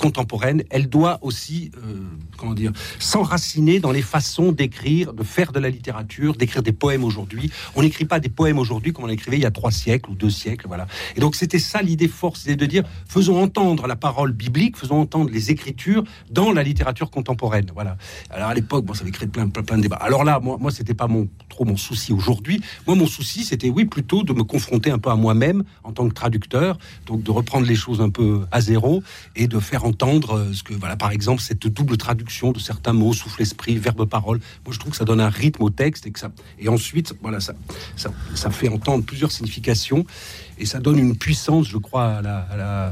contemporaine, 0.00 0.64
elle 0.70 0.88
doit 0.88 1.18
aussi, 1.20 1.70
euh, 1.76 2.00
comment 2.38 2.54
dire, 2.54 2.72
s'enraciner 2.98 3.78
dans 3.80 3.92
les 3.92 4.02
façons 4.02 4.50
d'écrire, 4.50 5.12
de 5.12 5.22
faire 5.22 5.52
de 5.52 5.60
la 5.60 5.68
littérature, 5.68 6.34
d'écrire 6.34 6.62
des 6.62 6.72
poèmes 6.72 7.04
aujourd'hui. 7.04 7.50
On 7.76 7.82
n'écrit 7.82 8.06
pas 8.06 8.18
des 8.18 8.30
poèmes 8.30 8.58
aujourd'hui 8.58 8.92
comme 8.92 9.04
on 9.04 9.08
écrivait 9.08 9.36
il 9.36 9.42
y 9.42 9.46
a 9.46 9.50
trois 9.50 9.70
siècles 9.70 10.10
ou 10.10 10.14
deux 10.14 10.30
siècles, 10.30 10.66
voilà. 10.66 10.86
Et 11.16 11.20
donc 11.20 11.36
c'était 11.36 11.58
ça 11.58 11.82
l'idée 11.82 12.08
forte, 12.08 12.38
c'était 12.38 12.56
de 12.56 12.66
dire 12.66 12.82
faisons 13.06 13.40
entendre 13.40 13.86
la 13.86 13.96
parole 13.96 14.32
biblique, 14.32 14.76
faisons 14.78 15.00
entendre 15.00 15.30
les 15.30 15.50
écritures 15.50 16.02
dans 16.30 16.50
la 16.50 16.62
littérature 16.62 17.10
contemporaine, 17.10 17.70
voilà. 17.74 17.96
Alors 18.30 18.48
à 18.48 18.54
l'époque, 18.54 18.86
bon, 18.86 18.94
ça 18.94 19.02
avait 19.02 19.10
créé 19.10 19.28
plein, 19.28 19.48
plein, 19.48 19.62
plein 19.62 19.76
de 19.76 19.82
débats. 19.82 19.96
Alors 19.96 20.24
là, 20.24 20.40
moi, 20.40 20.56
moi 20.58 20.70
c'était 20.70 20.94
pas 20.94 21.08
mon 21.08 21.28
trop 21.48 21.66
mon 21.66 21.76
souci 21.76 22.12
aujourd'hui. 22.12 22.62
Moi, 22.86 22.96
mon 22.96 23.06
souci, 23.06 23.44
c'était 23.44 23.68
oui 23.68 23.84
plutôt 23.84 24.22
de 24.22 24.32
me 24.32 24.44
confronter 24.44 24.90
un 24.90 24.98
peu 24.98 25.10
à 25.10 25.16
moi-même 25.16 25.62
en 25.84 25.92
tant 25.92 26.08
que 26.08 26.14
traducteur, 26.14 26.78
donc 27.06 27.22
de 27.22 27.30
reprendre 27.30 27.66
les 27.66 27.74
choses 27.74 28.00
un 28.00 28.08
peu 28.08 28.46
à 28.50 28.62
zéro 28.62 29.02
et 29.36 29.46
de 29.46 29.58
faire 29.58 29.84
entendre 29.90 30.36
euh, 30.36 30.52
ce 30.52 30.62
que, 30.62 30.74
voilà, 30.74 30.96
par 30.96 31.10
exemple, 31.10 31.42
cette 31.42 31.66
double 31.66 31.96
traduction 31.96 32.52
de 32.52 32.58
certains 32.58 32.92
mots, 32.92 33.12
souffle 33.12 33.42
esprit, 33.42 33.76
verbe 33.76 34.06
parole. 34.06 34.40
Moi, 34.64 34.72
je 34.72 34.78
trouve 34.78 34.92
que 34.92 34.96
ça 34.96 35.04
donne 35.04 35.20
un 35.20 35.28
rythme 35.28 35.62
au 35.62 35.70
texte 35.70 36.06
et 36.06 36.10
que 36.10 36.18
ça, 36.18 36.30
et 36.58 36.68
ensuite, 36.68 37.14
voilà, 37.22 37.40
ça, 37.40 37.54
ça, 37.96 38.10
ça 38.34 38.50
fait 38.50 38.68
entendre 38.68 39.04
plusieurs 39.04 39.32
significations 39.32 40.04
et 40.58 40.66
ça 40.66 40.78
donne 40.78 40.98
une 40.98 41.16
puissance, 41.16 41.68
je 41.68 41.78
crois, 41.78 42.06
à 42.18 42.22
la, 42.22 42.38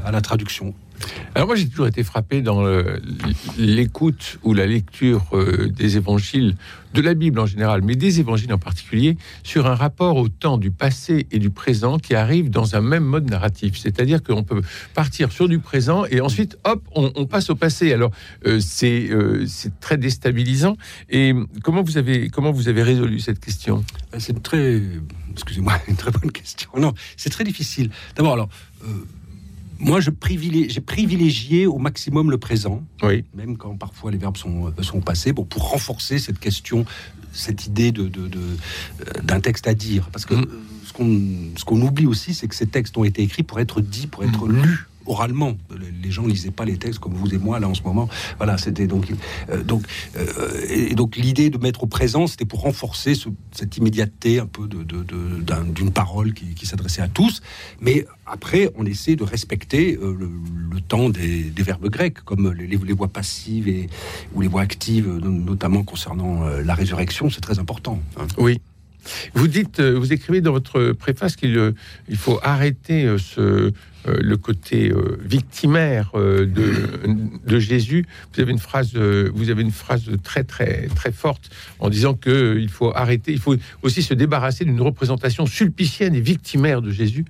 à 0.05 0.11
la 0.11 0.21
traduction. 0.21 0.73
Alors 1.35 1.47
moi 1.47 1.55
j'ai 1.55 1.67
toujours 1.67 1.87
été 1.87 2.03
frappé 2.03 2.41
dans 2.41 2.63
l'écoute 3.57 4.39
ou 4.43 4.53
la 4.53 4.65
lecture 4.65 5.25
euh, 5.33 5.69
des 5.69 5.97
évangiles, 5.97 6.55
de 6.93 7.01
la 7.01 7.13
Bible 7.13 7.39
en 7.39 7.45
général, 7.45 7.81
mais 7.83 7.95
des 7.95 8.19
évangiles 8.19 8.51
en 8.53 8.57
particulier, 8.57 9.17
sur 9.43 9.67
un 9.67 9.75
rapport 9.75 10.17
au 10.17 10.27
temps 10.27 10.57
du 10.57 10.71
passé 10.71 11.27
et 11.31 11.39
du 11.39 11.49
présent 11.49 11.97
qui 11.97 12.15
arrive 12.15 12.49
dans 12.49 12.75
un 12.75 12.81
même 12.81 13.03
mode 13.03 13.29
narratif. 13.29 13.77
C'est-à-dire 13.77 14.23
qu'on 14.23 14.43
peut 14.43 14.61
partir 14.93 15.31
sur 15.31 15.47
du 15.47 15.59
présent 15.59 16.05
et 16.05 16.21
ensuite, 16.21 16.57
hop, 16.63 16.81
on, 16.95 17.25
passe 17.25 17.49
au 17.49 17.55
passé. 17.55 17.93
Alors 17.93 18.11
euh, 18.45 18.59
c'est 18.59 19.09
euh, 19.09 19.45
c'est 19.47 19.79
très 19.79 19.97
déstabilisant. 19.97 20.77
Et 21.09 21.33
comment 21.63 21.83
vous 21.83 21.97
avez 21.97 22.29
comment 22.29 22.51
vous 22.51 22.67
avez 22.67 22.81
résolu 22.81 23.19
cette 23.19 23.39
question? 23.39 23.83
Ben, 24.11 24.19
C'est 24.19 24.41
très, 24.41 24.77
une 25.87 25.95
très 25.95 26.11
bonne 26.11 26.31
question. 26.31 26.69
Non, 26.77 26.93
c'est 27.17 27.29
très 27.29 27.43
difficile. 27.43 27.91
D'abord, 28.15 28.33
alors, 28.33 28.49
euh, 28.83 28.87
moi, 29.79 29.99
j'ai 30.01 30.11
privilégié 30.11 31.65
au 31.65 31.77
maximum 31.77 32.29
le 32.31 32.37
présent, 32.37 32.83
Oui. 33.01 33.23
même 33.33 33.57
quand 33.57 33.75
parfois 33.77 34.11
les 34.11 34.17
verbes 34.17 34.37
sont, 34.37 34.67
euh, 34.67 34.83
sont 34.83 34.99
passés, 35.01 35.31
bon, 35.33 35.45
pour 35.45 35.69
renforcer 35.71 36.19
cette 36.19 36.39
question, 36.39 36.85
cette 37.31 37.65
idée 37.65 37.91
de, 37.91 38.07
de- 38.07 38.27
de, 38.27 38.39
euh, 38.39 39.21
d'un 39.23 39.39
texte 39.39 39.67
à 39.67 39.73
dire. 39.73 40.09
Parce 40.11 40.25
que 40.25 40.33
Mhm. 40.35 40.41
euh, 40.43 40.59
ce 40.85 40.93
qu'on, 40.93 41.21
ce 41.55 41.63
qu'on 41.65 41.81
oublie 41.81 42.07
aussi, 42.07 42.33
c'est 42.33 42.47
que 42.47 42.55
ces 42.55 42.67
textes 42.67 42.97
ont 42.97 43.03
été 43.03 43.21
écrits 43.21 43.43
pour 43.43 43.59
être 43.59 43.79
dits, 43.81 44.07
pour 44.07 44.23
être 44.23 44.47
lus 44.47 44.85
oralement. 45.09 45.57
Les- 46.03 46.09
gens 46.09 46.25
lisaient 46.25 46.49
pas 46.49 46.65
les 46.65 46.77
textes 46.77 46.97
comme 46.97 47.13
vous 47.13 47.31
et 47.35 47.37
moi 47.37 47.59
là 47.59 47.67
en 47.69 47.75
ce 47.75 47.83
moment. 47.83 48.09
Voilà, 48.37 48.57
c'était 48.57 48.87
donc 48.87 49.05
euh, 49.51 49.61
donc 49.63 49.83
euh, 50.17 50.25
et 50.67 50.95
donc 50.95 51.17
l'idée 51.17 51.51
de 51.51 51.59
mettre 51.59 51.83
au 51.83 51.85
présent, 51.85 52.25
c'était 52.25 52.45
pour 52.45 52.61
renforcer 52.61 53.13
ce- 53.13 53.29
cette 53.51 53.77
immédiateté 53.77 54.39
un 54.39 54.47
peu 54.47 54.67
d'une 54.67 55.91
parole 55.91 56.33
qui, 56.33 56.65
s'adressait 56.65 57.03
à 57.03 57.07
tous. 57.07 57.41
Mais 57.79 58.07
après, 58.25 58.71
on 58.75 58.85
essaie 58.87 59.15
de 59.15 59.23
respecter 59.23 59.99
euh, 60.01 60.17
le, 60.17 60.81
temps 60.81 61.09
des, 61.09 61.51
verbes 61.59 61.89
grecs, 61.89 62.21
comme 62.25 62.51
les, 62.53 62.93
voix 62.95 63.07
passives 63.07 63.67
et, 63.67 63.87
ou 64.33 64.41
les 64.41 64.47
voix 64.47 64.61
actives, 64.61 65.07
notamment 65.21 65.83
concernant 65.83 66.47
la 66.47 66.73
résurrection, 66.73 67.29
c'est 67.29 67.41
très 67.41 67.59
important. 67.59 68.01
hein. 68.17 68.25
Oui. 68.39 68.59
Vous 69.33 69.47
dites, 69.47 69.79
vous 69.81 70.11
écrivez 70.11 70.41
dans 70.41 70.51
votre 70.51 70.91
préface 70.91 71.35
qu'il 71.35 71.73
il 72.09 72.17
faut 72.17 72.39
arrêter 72.43 73.15
ce, 73.17 73.71
le 74.07 74.37
côté 74.37 74.91
euh, 74.91 75.17
victimaire 75.23 76.11
euh, 76.15 76.45
de, 76.45 77.59
Jésus. 77.59 78.05
Vous 78.33 78.41
avez 78.41 78.51
une 78.51 78.59
phrase, 78.59 78.91
euh, 78.95 79.29
vous 79.33 79.49
avez 79.49 79.61
une 79.61 79.71
phrase 79.71 80.09
très 80.23 80.43
très 80.43 80.87
très 80.95 81.11
forte 81.11 81.49
en 81.79 81.89
disant 81.89 82.13
que 82.13 82.29
euh, 82.29 82.59
il 82.61 82.69
faut 82.69 82.91
arrêter, 82.95 83.31
il 83.31 83.39
faut 83.39 83.55
aussi 83.81 84.01
se 84.03 84.13
débarrasser 84.13 84.65
d'une 84.65 84.81
représentation 84.81 85.45
sulpicienne 85.45 86.15
et 86.15 86.21
victimaire 86.21 86.81
de 86.81 86.91
Jésus. 86.91 87.25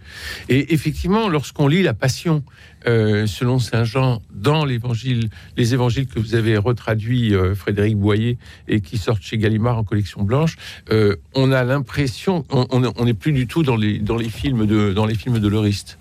Et 0.50 0.74
effectivement, 0.74 1.30
lorsqu'on 1.30 1.68
lit 1.68 1.82
la 1.84 1.94
Passion 1.94 2.44
euh, 2.88 3.28
selon 3.28 3.60
saint 3.60 3.84
Jean 3.84 4.22
dans 4.34 4.64
l'évangile, 4.64 5.30
les 5.58 5.74
évangiles 5.74 6.08
que 6.08 6.20
vous 6.20 6.36
avez 6.36 6.56
retraduits, 6.58 7.36
euh, 7.36 7.54
Frédéric 7.56 7.98
Boyer, 7.98 8.38
et 8.70 8.80
qui 8.80 8.98
sortent 8.98 9.22
chez 9.22 9.38
Gallimard 9.38 9.78
en 9.78 9.84
collection 9.84 10.24
blanche, 10.24 10.56
euh, 10.92 11.16
on 11.36 11.52
a 11.52 11.64
l'impression, 11.64 12.46
on 12.50 12.66
on- 12.72 12.94
on 12.96 13.06
n'est 13.06 13.14
plus 13.14 13.34
du 13.34 13.48
tout 13.48 13.64
dans 13.64 13.76
les 13.76 14.00
dans 14.00 14.16
les 14.18 14.30
films 14.30 14.66
de 14.66 14.94
dans 14.94 15.06
les 15.06 15.16
films 15.16 15.40
de 15.40 15.48
Loriste. 15.48 15.99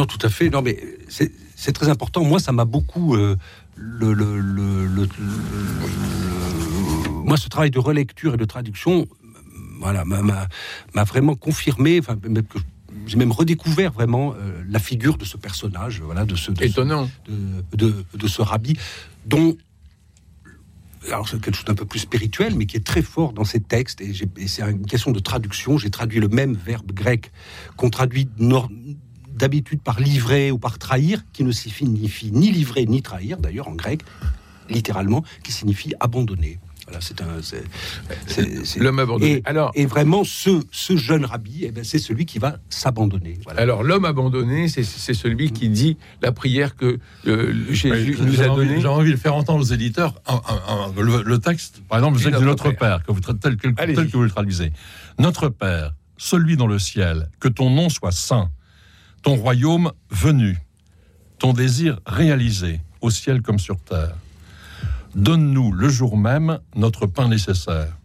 Non, 0.00 0.06
tout 0.06 0.18
à 0.22 0.30
fait. 0.30 0.48
Non, 0.48 0.62
mais 0.62 0.82
c'est 1.10 1.72
très 1.74 1.90
important. 1.90 2.24
Moi, 2.24 2.40
ça 2.40 2.52
m'a 2.52 2.64
beaucoup. 2.64 3.14
euh, 3.16 3.36
le, 3.76 4.14
le- 4.14 4.40
le- 4.40 4.86
le- 4.86 5.04
le- 5.04 5.08
moi, 7.24 7.36
ce 7.36 7.50
travail 7.50 7.70
de 7.70 7.78
relecture 7.78 8.32
et 8.32 8.36
de 8.38 8.46
traduction 8.46 9.06
voilà, 9.78 10.06
m'a 10.06 11.04
vraiment 11.04 11.34
confirmé, 11.34 11.98
enfin, 11.98 12.16
que 12.16 12.58
j'ai 13.06 13.18
même 13.18 13.30
redécouvert 13.32 13.92
vraiment 13.92 14.32
euh, 14.34 14.62
la 14.68 14.78
figure 14.78 15.18
de 15.18 15.24
ce 15.26 15.36
personnage, 15.36 16.00
voilà, 16.00 16.24
de 16.24 16.34
ce, 16.34 16.50
de 16.50 16.64
étonnant, 16.64 17.10
de, 17.28 17.94
de, 18.14 18.26
ce 18.26 18.40
rabbi, 18.40 18.78
dont 19.26 19.54
alors 21.10 21.28
c'est 21.28 21.40
quelque 21.40 21.56
chose 21.56 21.64
d'un 21.66 21.74
peu 21.74 21.86
plus 21.86 22.00
spirituel, 22.00 22.54
mais 22.56 22.64
qui 22.66 22.76
est 22.78 22.86
très 22.86 23.02
fort 23.02 23.32
dans 23.34 23.44
ses 23.44 23.60
textes, 23.60 24.00
et, 24.02 24.12
c'est 24.46 24.62
une 24.62 24.84
question 24.86 25.10
de 25.12 25.18
traduction. 25.20 25.76
J'ai 25.78 25.90
traduit 25.90 26.20
le 26.20 26.28
même 26.28 26.54
verbe 26.54 26.92
grec 26.92 27.32
qu'on 27.76 27.90
traduit 27.90 28.28
d'habitude 29.40 29.80
par 29.80 30.00
livrer 30.00 30.50
ou 30.50 30.58
par 30.58 30.78
trahir, 30.78 31.22
qui 31.32 31.44
ne 31.44 31.52
signifie 31.52 32.30
ni 32.32 32.50
livrer 32.50 32.86
ni 32.86 33.02
trahir, 33.02 33.38
d'ailleurs 33.38 33.68
en 33.68 33.74
grec, 33.74 34.02
littéralement, 34.68 35.24
qui 35.42 35.52
signifie 35.52 35.94
abandonner 36.00 36.58
c'est 37.00 37.20
un. 37.22 37.40
L'homme 38.80 38.98
abandonné. 38.98 39.32
Et, 39.32 39.42
Alors, 39.44 39.70
et 39.74 39.86
vraiment, 39.86 40.24
ce, 40.24 40.62
ce 40.72 40.96
jeune 40.96 41.24
rabbi, 41.24 41.60
eh 41.62 41.70
ben, 41.70 41.84
c'est 41.84 41.98
celui 41.98 42.26
qui 42.26 42.38
va 42.38 42.56
s'abandonner. 42.68 43.38
Alors, 43.56 43.82
l'homme 43.82 44.04
abandonné, 44.04 44.68
c'est 44.68 45.14
celui 45.14 45.52
qui 45.52 45.68
dit 45.68 45.96
la 46.22 46.32
prière 46.32 46.74
que 46.74 46.98
euh, 47.26 47.54
Jésus 47.70 48.16
nous 48.20 48.40
a 48.40 48.46
donnée. 48.46 48.80
J'ai 48.80 48.88
envie 48.88 49.12
de 49.12 49.16
faire 49.16 49.36
entendre 49.36 49.60
aux 49.60 49.72
éditeurs 49.72 50.14
le, 50.96 51.36
texte, 51.38 51.82
par 51.88 51.98
exemple, 51.98 52.18
le 52.22 52.30
de 52.30 52.44
notre 52.44 52.72
Père, 52.72 53.04
que 53.04 53.12
vous, 53.12 53.20
tel, 53.20 53.56
que, 53.56 53.68
tel 53.68 53.94
que 53.94 54.16
vous 54.16 54.22
le 54.22 54.30
traduisez. 54.30 54.72
Notre 55.18 55.48
Père, 55.48 55.94
celui 56.16 56.56
dans 56.56 56.66
le 56.66 56.78
ciel, 56.78 57.28
que 57.38 57.48
ton 57.48 57.70
nom 57.70 57.88
soit 57.88 58.12
saint, 58.12 58.50
ton 59.22 59.36
royaume 59.36 59.92
venu, 60.10 60.58
ton 61.38 61.52
désir 61.52 62.00
réalisé, 62.06 62.80
au 63.00 63.10
ciel 63.10 63.42
comme 63.42 63.58
sur 63.58 63.78
terre. 63.78 64.16
Donne-nous 65.14 65.72
le 65.72 65.88
jour 65.88 66.16
même 66.16 66.58
notre 66.76 67.06
pain 67.06 67.28
nécessaire. 67.28 67.96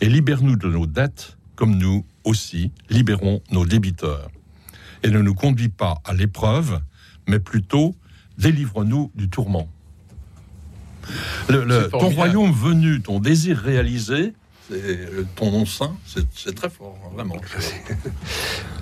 Et 0.00 0.08
libère-nous 0.08 0.56
de 0.56 0.68
nos 0.68 0.86
dettes, 0.86 1.36
comme 1.56 1.76
nous 1.76 2.04
aussi 2.24 2.72
libérons 2.90 3.42
nos 3.50 3.66
débiteurs. 3.66 4.30
Et 5.02 5.10
ne 5.10 5.20
nous 5.20 5.34
conduis 5.34 5.68
pas 5.68 6.00
à 6.04 6.14
l'épreuve, 6.14 6.80
mais 7.26 7.38
plutôt 7.38 7.94
délivre-nous 8.36 9.10
du 9.14 9.28
tourment. 9.28 9.68
Le, 11.48 11.88
ton 11.88 12.10
royaume 12.10 12.52
venu, 12.52 13.00
ton 13.00 13.18
désir 13.18 13.56
réalisé, 13.56 14.34
ton 15.36 15.50
nom 15.50 15.66
saint, 15.66 15.96
c'est 16.04 16.54
très 16.54 16.68
fort, 16.68 16.98
hein, 17.04 17.10
vraiment. 17.14 17.36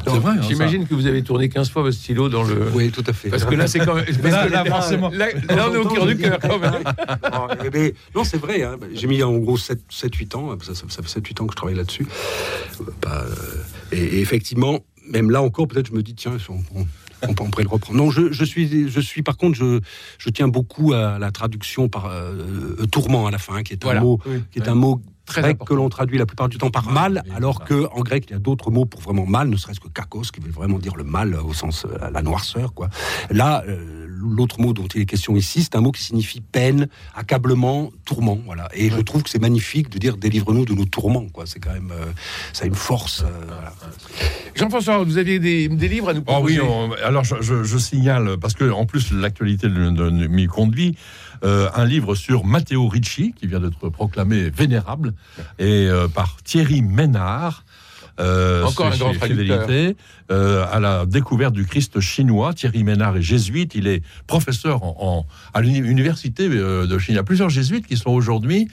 C'est 0.04 0.10
vrai. 0.10 0.34
Hein, 0.38 0.42
j'imagine 0.42 0.86
que 0.86 0.94
vous 0.94 1.06
avez 1.06 1.22
tourné 1.22 1.48
15 1.48 1.70
fois 1.70 1.82
votre 1.82 1.96
stylo 1.96 2.28
dans 2.28 2.42
le. 2.42 2.70
Oui, 2.74 2.90
tout 2.90 3.04
à 3.06 3.12
fait. 3.12 3.28
Parce 3.28 3.44
que 3.44 3.54
là, 3.54 3.66
c'est 3.66 3.80
quand 3.80 3.94
même. 3.94 4.04
là, 4.22 4.48
là, 4.48 4.64
forcément. 4.64 5.10
Là, 5.10 5.28
on 5.50 5.74
est 5.74 5.76
au 5.76 5.88
cœur 5.88 6.06
du 6.06 6.16
cœur, 6.16 6.38
quand 6.40 6.58
même. 6.58 6.82
non, 8.14 8.24
c'est 8.24 8.38
vrai. 8.38 8.62
Hein. 8.62 8.76
J'ai 8.94 9.06
mis 9.06 9.22
en 9.22 9.36
gros 9.38 9.58
7-8 9.58 10.36
ans. 10.36 10.56
Ça, 10.62 10.74
ça, 10.74 11.02
fait 11.02 11.20
7-8 11.20 11.42
ans 11.42 11.46
que 11.46 11.52
je 11.52 11.56
travaille 11.56 11.76
là-dessus. 11.76 12.06
Euh, 13.06 13.24
et, 13.92 14.20
effectivement, 14.20 14.80
même 15.08 15.30
là 15.30 15.42
encore, 15.42 15.68
peut-être, 15.68 15.88
je 15.88 15.92
me 15.92 16.02
dis, 16.02 16.14
tiens, 16.14 16.36
on, 16.48 16.86
on, 17.22 17.34
pourrait 17.34 17.64
le 17.64 17.68
reprendre. 17.68 17.98
Non, 17.98 18.10
je, 18.10 18.44
suis, 18.44 18.88
je 18.88 19.00
suis 19.00 19.22
par 19.22 19.36
contre, 19.36 19.56
je, 19.56 19.80
je 20.18 20.30
tiens 20.30 20.48
beaucoup 20.48 20.92
à 20.92 21.18
la 21.18 21.30
traduction 21.30 21.88
par 21.88 22.06
euh, 22.06 22.86
tourment 22.90 23.26
à 23.26 23.30
la 23.30 23.38
fin, 23.38 23.62
qui 23.62 23.72
est 23.72 23.86
un 23.86 24.00
mot, 24.00 24.20
qui 24.52 24.58
est 24.58 24.68
un 24.68 24.74
mot 24.74 25.00
grec 25.26 25.58
que 25.64 25.74
l'on 25.74 25.88
traduit 25.88 26.18
la 26.18 26.26
plupart 26.26 26.48
du 26.48 26.58
temps 26.58 26.70
par 26.70 26.90
mal, 26.90 27.22
alors 27.34 27.64
que 27.64 27.86
en 27.92 28.00
grec 28.00 28.24
il 28.28 28.32
y 28.32 28.36
a 28.36 28.38
d'autres 28.38 28.70
mots 28.70 28.86
pour 28.86 29.00
vraiment 29.00 29.26
mal, 29.26 29.48
ne 29.48 29.56
serait-ce 29.56 29.80
que 29.80 29.88
kakos, 29.88 30.30
qui 30.32 30.40
veut 30.40 30.50
vraiment 30.50 30.78
dire 30.78 30.96
le 30.96 31.04
mal 31.04 31.34
au 31.34 31.52
sens 31.52 31.86
euh, 31.86 32.10
la 32.10 32.22
noirceur, 32.22 32.74
quoi. 32.74 32.88
Là, 33.30 33.64
euh, 33.68 34.06
l'autre 34.08 34.60
mot 34.60 34.72
dont 34.72 34.86
il 34.86 35.02
est 35.02 35.06
question 35.06 35.36
ici, 35.36 35.62
c'est 35.62 35.76
un 35.76 35.80
mot 35.80 35.92
qui 35.92 36.02
signifie 36.02 36.40
peine, 36.40 36.88
accablement, 37.14 37.90
tourment, 38.04 38.38
voilà. 38.44 38.68
Et 38.74 38.90
je 38.90 39.00
trouve 39.00 39.22
que 39.22 39.30
c'est 39.30 39.40
magnifique 39.40 39.90
de 39.90 39.98
dire 39.98 40.16
délivre-nous 40.16 40.64
de 40.64 40.74
nos 40.74 40.84
tourments, 40.84 41.26
quoi. 41.32 41.46
C'est 41.46 41.60
quand 41.60 41.72
même, 41.72 41.92
euh, 41.92 42.06
ça 42.52 42.64
a 42.64 42.66
une 42.66 42.74
force. 42.74 43.24
Jean-François, 44.54 45.02
vous 45.04 45.18
aviez 45.18 45.38
des, 45.38 45.68
livres 45.68 46.08
à 46.08 46.14
nous 46.14 46.22
proposer 46.22 46.60
Oui, 46.60 46.96
alors 47.04 47.24
je, 47.24 47.78
signale 47.78 48.36
parce 48.40 48.54
que 48.54 48.70
en 48.70 48.86
plus 48.86 49.12
l'actualité 49.12 49.68
m'y 49.68 50.46
conduit. 50.46 50.96
Euh, 51.44 51.68
un 51.74 51.84
livre 51.84 52.14
sur 52.14 52.44
Matteo 52.44 52.88
Ricci, 52.88 53.34
qui 53.38 53.46
vient 53.46 53.60
d'être 53.60 53.88
proclamé 53.88 54.50
vénérable, 54.50 55.12
et 55.58 55.86
euh, 55.88 56.08
par 56.08 56.36
Thierry 56.42 56.82
Ménard. 56.82 57.64
Euh, 58.18 58.64
Encore 58.64 58.86
un 58.86 58.96
grand 58.96 59.12
fidélité, 59.12 59.94
à 60.30 60.80
la 60.80 61.04
découverte 61.04 61.52
du 61.52 61.66
Christ 61.66 62.00
chinois. 62.00 62.54
Thierry 62.54 62.82
Ménard 62.82 63.16
est 63.18 63.22
jésuite, 63.22 63.74
il 63.74 63.86
est 63.86 64.02
professeur 64.26 64.82
en, 64.82 65.26
à 65.52 65.60
l'université 65.60 66.48
de 66.48 66.98
Chine. 66.98 67.14
Il 67.14 67.16
y 67.16 67.20
a 67.20 67.24
plusieurs 67.24 67.50
jésuites 67.50 67.86
qui 67.86 67.98
sont 67.98 68.10
aujourd'hui 68.10 68.68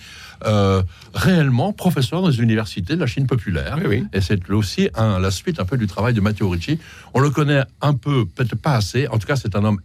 euh, 0.45 0.83
réellement 1.13 1.73
professeur 1.73 2.21
dans 2.21 2.27
les 2.27 2.39
universités 2.39 2.95
de 2.95 2.99
la 2.99 3.07
Chine 3.07 3.27
populaire. 3.27 3.77
Et 4.13 4.21
c'est 4.21 4.49
aussi 4.49 4.89
un, 4.95 5.19
la 5.19 5.31
suite 5.31 5.59
un 5.59 5.65
peu 5.65 5.77
du 5.77 5.87
travail 5.87 6.13
de 6.13 6.21
Matteo 6.21 6.49
Ricci. 6.49 6.79
On 7.13 7.19
le 7.19 7.29
connaît 7.29 7.63
un 7.81 7.93
peu, 7.93 8.25
peut-être 8.25 8.55
pas 8.55 8.75
assez. 8.75 9.07
En 9.07 9.17
tout 9.17 9.27
cas, 9.27 9.35
c'est 9.35 9.55
un 9.55 9.63
homme 9.63 9.79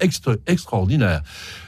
extraordinaire. 0.46 1.22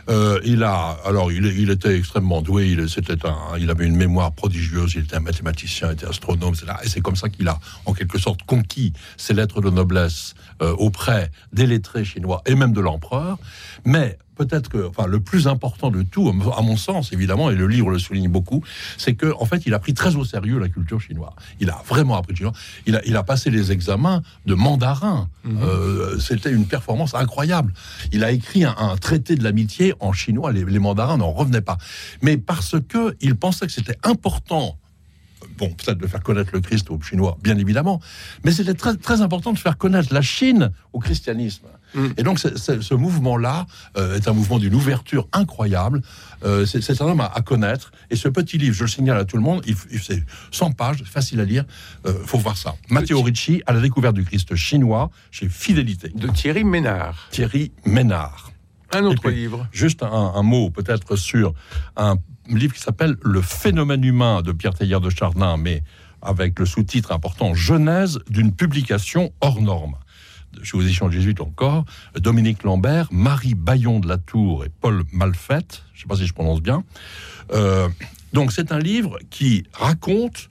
Euh, 0.08 0.40
il 0.44 0.62
a, 0.62 0.96
alors, 1.04 1.30
il, 1.30 1.44
il, 1.46 1.70
était 1.70 1.96
extrêmement 1.96 2.42
doué. 2.42 2.68
Il, 2.68 2.88
c'était 2.88 3.26
un, 3.26 3.56
il 3.58 3.70
avait 3.70 3.86
une 3.86 3.96
mémoire 3.96 4.32
prodigieuse. 4.32 4.94
Il 4.94 5.04
était 5.04 5.16
un 5.16 5.20
mathématicien, 5.20 5.88
il 5.90 5.92
était 5.92 6.06
astronome, 6.06 6.54
etc. 6.54 6.72
Et 6.82 6.88
c'est 6.88 7.00
comme 7.00 7.16
ça 7.16 7.28
qu'il 7.28 7.46
a, 7.48 7.58
en 7.86 7.92
quelque 7.92 8.18
sorte, 8.18 8.42
conquis 8.44 8.92
ses 9.16 9.34
lettres 9.34 9.60
de 9.60 9.70
noblesse 9.70 10.34
euh, 10.62 10.72
auprès 10.78 11.30
des 11.52 11.66
lettrés 11.66 12.04
chinois 12.04 12.42
et 12.46 12.54
même 12.54 12.72
de 12.72 12.80
l'empereur. 12.80 13.38
Mais 13.84 14.18
peut-être 14.40 14.70
que, 14.70 14.88
enfin, 14.88 15.06
le 15.06 15.20
plus 15.20 15.46
important 15.48 15.90
de 15.90 16.02
tout, 16.02 16.32
à 16.56 16.62
mon 16.62 16.76
sens, 16.76 17.12
évidemment, 17.12 17.50
et 17.50 17.54
le 17.54 17.66
livre 17.66 17.90
le 17.90 17.98
souligne 17.98 18.28
beaucoup, 18.28 18.64
c'est 18.96 19.14
que, 19.14 19.34
en 19.38 19.44
fait, 19.44 19.66
il 19.66 19.74
a 19.74 19.78
pris 19.78 19.92
très 19.92 20.16
au 20.16 20.24
sérieux 20.24 20.58
la 20.58 20.70
culture 20.70 20.98
chinoise. 20.98 21.34
Il 21.60 21.68
a 21.68 21.82
vraiment 21.86 22.16
appris 22.16 22.36
chinois. 22.36 22.54
Il 22.86 22.96
a, 22.96 23.04
il 23.04 23.16
a 23.16 23.22
passé 23.22 23.50
les 23.50 23.70
examens 23.70 24.22
de 24.46 24.54
mandarin. 24.54 25.28
Mhm. 25.44 25.58
Euh, 25.62 26.18
c'était 26.18 26.52
une 26.52 26.64
performance 26.64 27.14
incroyable. 27.14 27.74
Il 28.12 28.24
a 28.24 28.30
écrit 28.30 28.64
un, 28.64 28.96
traité 28.98 29.36
de 29.36 29.44
l'amitié 29.44 29.92
en 30.00 30.12
chinois. 30.12 30.52
Les, 30.52 30.64
les 30.64 30.78
mandarins 30.78 31.18
n'en 31.18 31.32
revenaient 31.32 31.60
pas. 31.60 31.76
Mais 32.22 32.38
parce 32.38 32.76
que 32.88 33.16
il 33.20 33.34
pensait 33.34 33.66
que 33.66 33.72
c'était 33.72 33.98
important 34.04 34.78
bon, 35.60 35.68
peut-être 35.68 35.98
de 35.98 36.06
faire 36.06 36.22
connaître 36.22 36.50
le 36.52 36.60
Christ 36.60 36.90
aux 36.90 37.00
Chinois, 37.00 37.36
bien 37.42 37.58
évidemment, 37.58 38.00
mais 38.44 38.50
c'était 38.50 38.74
très, 38.74 38.96
très 38.96 39.20
important 39.20 39.52
de 39.52 39.58
faire 39.58 39.76
connaître 39.76 40.12
la 40.12 40.22
Chine 40.22 40.72
au 40.92 40.98
christianisme. 40.98 41.66
Mm. 41.94 42.06
Et 42.16 42.22
donc, 42.22 42.38
ce 42.38 42.94
mouvement-là 42.94 43.66
euh, 43.96 44.16
est 44.16 44.26
un 44.26 44.32
mouvement 44.32 44.58
d'une 44.58 44.74
ouverture 44.74 45.28
incroyable. 45.32 46.00
Euh, 46.44 46.64
c'est 46.64 47.02
un 47.02 47.06
homme 47.06 47.20
à, 47.20 47.40
connaître. 47.42 47.92
Et 48.10 48.16
ce 48.16 48.28
petit 48.28 48.58
livre, 48.58 48.74
je 48.74 48.84
le 48.84 48.88
signale 48.88 49.18
à 49.18 49.24
tout 49.24 49.36
le 49.36 49.42
monde, 49.42 49.62
il, 49.66 49.76
c'est 50.00 50.24
100 50.50 50.72
pages, 50.72 51.02
facile 51.04 51.40
à 51.40 51.44
lire. 51.44 51.64
Euh, 52.06 52.14
faut 52.24 52.38
voir 52.38 52.56
ça. 52.56 52.74
Matteo 52.88 53.20
Ricci, 53.22 53.62
à 53.66 53.72
la 53.72 53.80
découverte 53.80 54.14
du 54.14 54.24
Christ 54.24 54.54
chinois, 54.54 55.10
chez 55.30 55.48
Fidélité. 55.48 56.10
De 56.14 56.28
Thierry 56.28 56.64
Ménard. 56.64 57.28
Thierry 57.30 57.72
Ménard. 57.84 58.50
Un 58.92 59.04
autre 59.04 59.30
livre. 59.30 59.68
Juste 59.72 60.02
un, 60.02 60.42
mot 60.42 60.70
peut-être 60.70 61.16
sur 61.16 61.54
un 61.96 62.16
livre 62.58 62.74
qui 62.74 62.80
s'appelle 62.80 63.16
Le 63.22 63.42
phénomène 63.42 64.04
humain 64.04 64.42
de 64.42 64.52
Pierre 64.52 64.74
Teilhard 64.74 65.00
de 65.00 65.10
Chardin, 65.10 65.56
mais 65.56 65.82
avec 66.22 66.58
le 66.58 66.66
sous-titre 66.66 67.12
important 67.12 67.54
Genèse 67.54 68.20
d'une 68.28 68.52
publication 68.52 69.32
hors 69.40 69.60
norme 69.62 69.96
chez 70.62 70.76
aux 70.76 70.82
éditions 70.82 71.10
jésuites 71.10 71.40
encore, 71.40 71.84
Dominique 72.16 72.62
Lambert, 72.64 73.08
Marie 73.12 73.54
Bayon 73.54 74.00
de 74.00 74.08
la 74.08 74.18
Tour 74.18 74.64
et 74.64 74.68
Paul 74.68 75.04
Malfette, 75.12 75.84
je 75.92 75.98
ne 75.98 76.02
sais 76.02 76.08
pas 76.08 76.16
si 76.16 76.26
je 76.26 76.34
prononce 76.34 76.60
bien. 76.60 76.84
Euh, 77.52 77.88
donc 78.32 78.52
c'est 78.52 78.72
un 78.72 78.78
livre 78.78 79.18
qui 79.30 79.64
raconte 79.72 80.48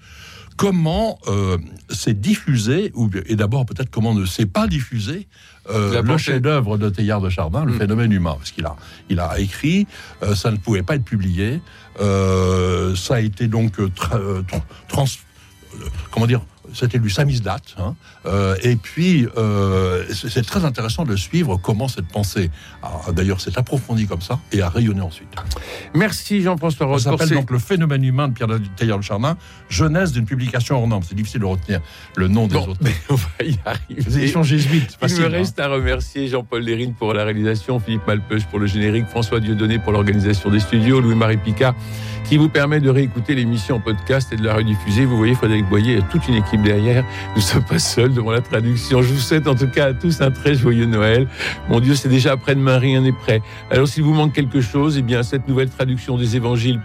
comment 0.60 1.18
euh, 1.28 1.58
c'est 1.90 2.20
diffusé, 2.20 2.92
ou, 2.94 3.10
et 3.28 3.38
d'abord 3.38 3.66
peut-être 3.66 3.90
comment 3.90 4.14
ne 4.14 4.26
s'est 4.26 4.46
pas 4.46 4.68
diffusé, 4.68 5.30
euh, 5.70 6.02
le 6.02 6.18
chef-d'œuvre 6.18 6.78
de 6.78 6.90
Théard 6.90 7.22
de 7.22 7.30
Chardin, 7.30 7.64
le 7.64 7.76
mm. 7.76 7.78
phénomène 7.78 8.12
humain, 8.12 8.36
parce 8.38 8.52
qu'il 8.52 8.66
a, 8.66 8.76
il 9.10 9.22
a 9.22 9.40
écrit, 9.40 9.88
ça 10.36 10.52
ne 10.52 10.58
pouvait 10.58 10.84
pas 10.84 10.96
être 10.96 11.06
publié, 11.06 11.62
ça 11.98 13.16
a 13.16 13.20
été 13.22 13.48
donc 13.48 13.76
trans, 14.90 15.06
comment 16.12 16.28
dire, 16.28 16.42
c'était 16.74 17.00
du 17.00 17.10
samizdat. 17.10 17.58
Hein. 17.78 17.96
Euh, 18.26 18.56
et 18.64 18.76
puis, 18.76 19.28
euh, 19.38 20.04
c'est 20.14 20.46
très 20.46 20.66
intéressant 20.66 21.06
de 21.06 21.16
suivre 21.16 21.58
comment 21.58 21.88
cette 21.88 22.08
pensée, 22.08 22.52
d'ailleurs, 23.14 23.42
s'est 23.42 23.58
approfondie 23.58 24.08
comme 24.08 24.22
ça 24.22 24.40
et 24.52 24.62
a 24.62 24.70
rayonné 24.70 25.02
ensuite. 25.02 25.30
Merci 25.94 26.42
Jean-François 26.42 26.88
Roth. 26.88 27.00
Ça 27.02 27.12
s'appelle 27.12 27.30
donc 27.30 27.52
Le 27.52 27.60
phénomène 27.60 28.04
humain 28.04 28.28
de 28.28 28.34
Pierre 28.34 28.50
Taillard 28.76 29.00
de 29.00 29.04
Chardin, 29.04 29.38
jeunesse 29.70 30.12
d'une 30.12 30.26
publication 30.26 30.78
hors 30.78 30.88
norme. 30.88 31.04
C'est 31.08 31.16
difficile 31.16 31.42
de 31.42 31.46
retenir 31.46 31.82
le 32.16 32.28
nom 32.28 32.48
des 32.48 32.56
autres. 32.56 32.78
Mais 32.82 32.94
on 33.10 33.16
va 33.16 33.46
y 33.46 33.58
arriver. 33.66 34.04
Les 34.06 34.18
éditions 34.18 34.44
jésuites. 34.44 34.98
Il 35.08 35.16
me 35.16 35.28
reste 35.28 35.60
à 35.60 35.68
remercier 35.68 36.28
Jean-Paul 36.28 36.64
Lérine 36.64 36.94
pour 36.94 37.14
la 37.14 37.24
réalisation, 37.24 37.80
Philippe 37.80 38.06
Malpeuch 38.08 38.46
pour 38.46 38.60
le 38.60 38.68
générique, 38.68 39.08
François 39.08 39.40
Dieudonné 39.40 39.80
pour 39.80 39.92
l'organisation 39.92 40.50
des 40.50 40.60
studios, 40.60 41.02
Louis-Marie 41.02 41.38
Picard 41.38 41.76
qui 42.30 42.38
vous 42.38 42.48
permet 42.48 42.80
de 42.80 42.92
réécouter 42.92 43.34
l'émission 43.34 43.78
en 43.78 43.80
podcast 43.80 44.32
et 44.32 44.36
de 44.36 44.44
la 44.44 44.54
rediffuser. 44.54 45.04
Vous 45.04 45.18
voyez, 45.18 45.34
Frédéric 45.34 45.68
Boyer 45.68 46.00
toute 46.12 46.28
une 46.28 46.36
équipe 46.36 46.59
derrière, 46.62 47.04
nous 47.32 47.38
ne 47.38 47.42
sommes 47.42 47.64
pas 47.64 47.80
seuls 47.80 48.14
devant 48.14 48.32
la 48.32 48.42
traduction. 48.42 49.02
Je 49.02 49.14
vous 49.14 49.20
souhaite 49.20 49.48
en 49.48 49.56
tout 49.56 49.68
cas 49.68 49.88
à 49.88 49.94
tous 49.94 50.22
un 50.22 50.32
très 50.32 50.56
joyeux 50.56 50.86
Noël. 50.86 51.28
Mon 51.70 51.80
Dieu, 51.80 51.96
c'est 51.96 52.10
déjà 52.10 52.34
après-demain, 52.34 52.78
rien 52.78 53.02
n'est 53.02 53.12
prêt. 53.12 53.42
Alors 53.72 53.88
s'il 53.88 54.04
vous 54.04 54.14
manque 54.14 54.34
quelque 54.34 54.62
chose, 54.62 54.98
eh 54.98 55.02
bien 55.02 55.24
cette 55.24 55.48
nouvelle 55.48 55.70
traduction 55.70 56.18
des 56.18 56.36
évangiles 56.36 56.82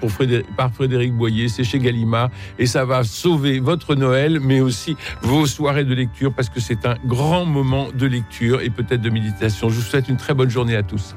par 0.56 0.72
Frédéric 0.72 1.14
Boyer, 1.14 1.48
c'est 1.48 1.64
chez 1.64 1.78
Gallimard 1.78 2.30
et 2.58 2.66
ça 2.66 2.84
va 2.84 3.04
sauver 3.04 3.60
votre 3.60 3.94
Noël, 3.94 4.40
mais 4.40 4.60
aussi 4.60 4.96
vos 5.22 5.46
soirées 5.46 5.84
de 5.84 5.94
lecture 5.94 6.32
parce 6.32 6.48
que 6.48 6.60
c'est 6.60 6.87
un 6.87 6.96
grand 7.06 7.44
moment 7.44 7.88
de 7.94 8.06
lecture 8.06 8.60
et 8.60 8.70
peut-être 8.70 9.00
de 9.00 9.10
méditation. 9.10 9.68
Je 9.68 9.76
vous 9.76 9.82
souhaite 9.82 10.08
une 10.08 10.16
très 10.16 10.34
bonne 10.34 10.50
journée 10.50 10.76
à 10.76 10.82
tous. 10.82 11.14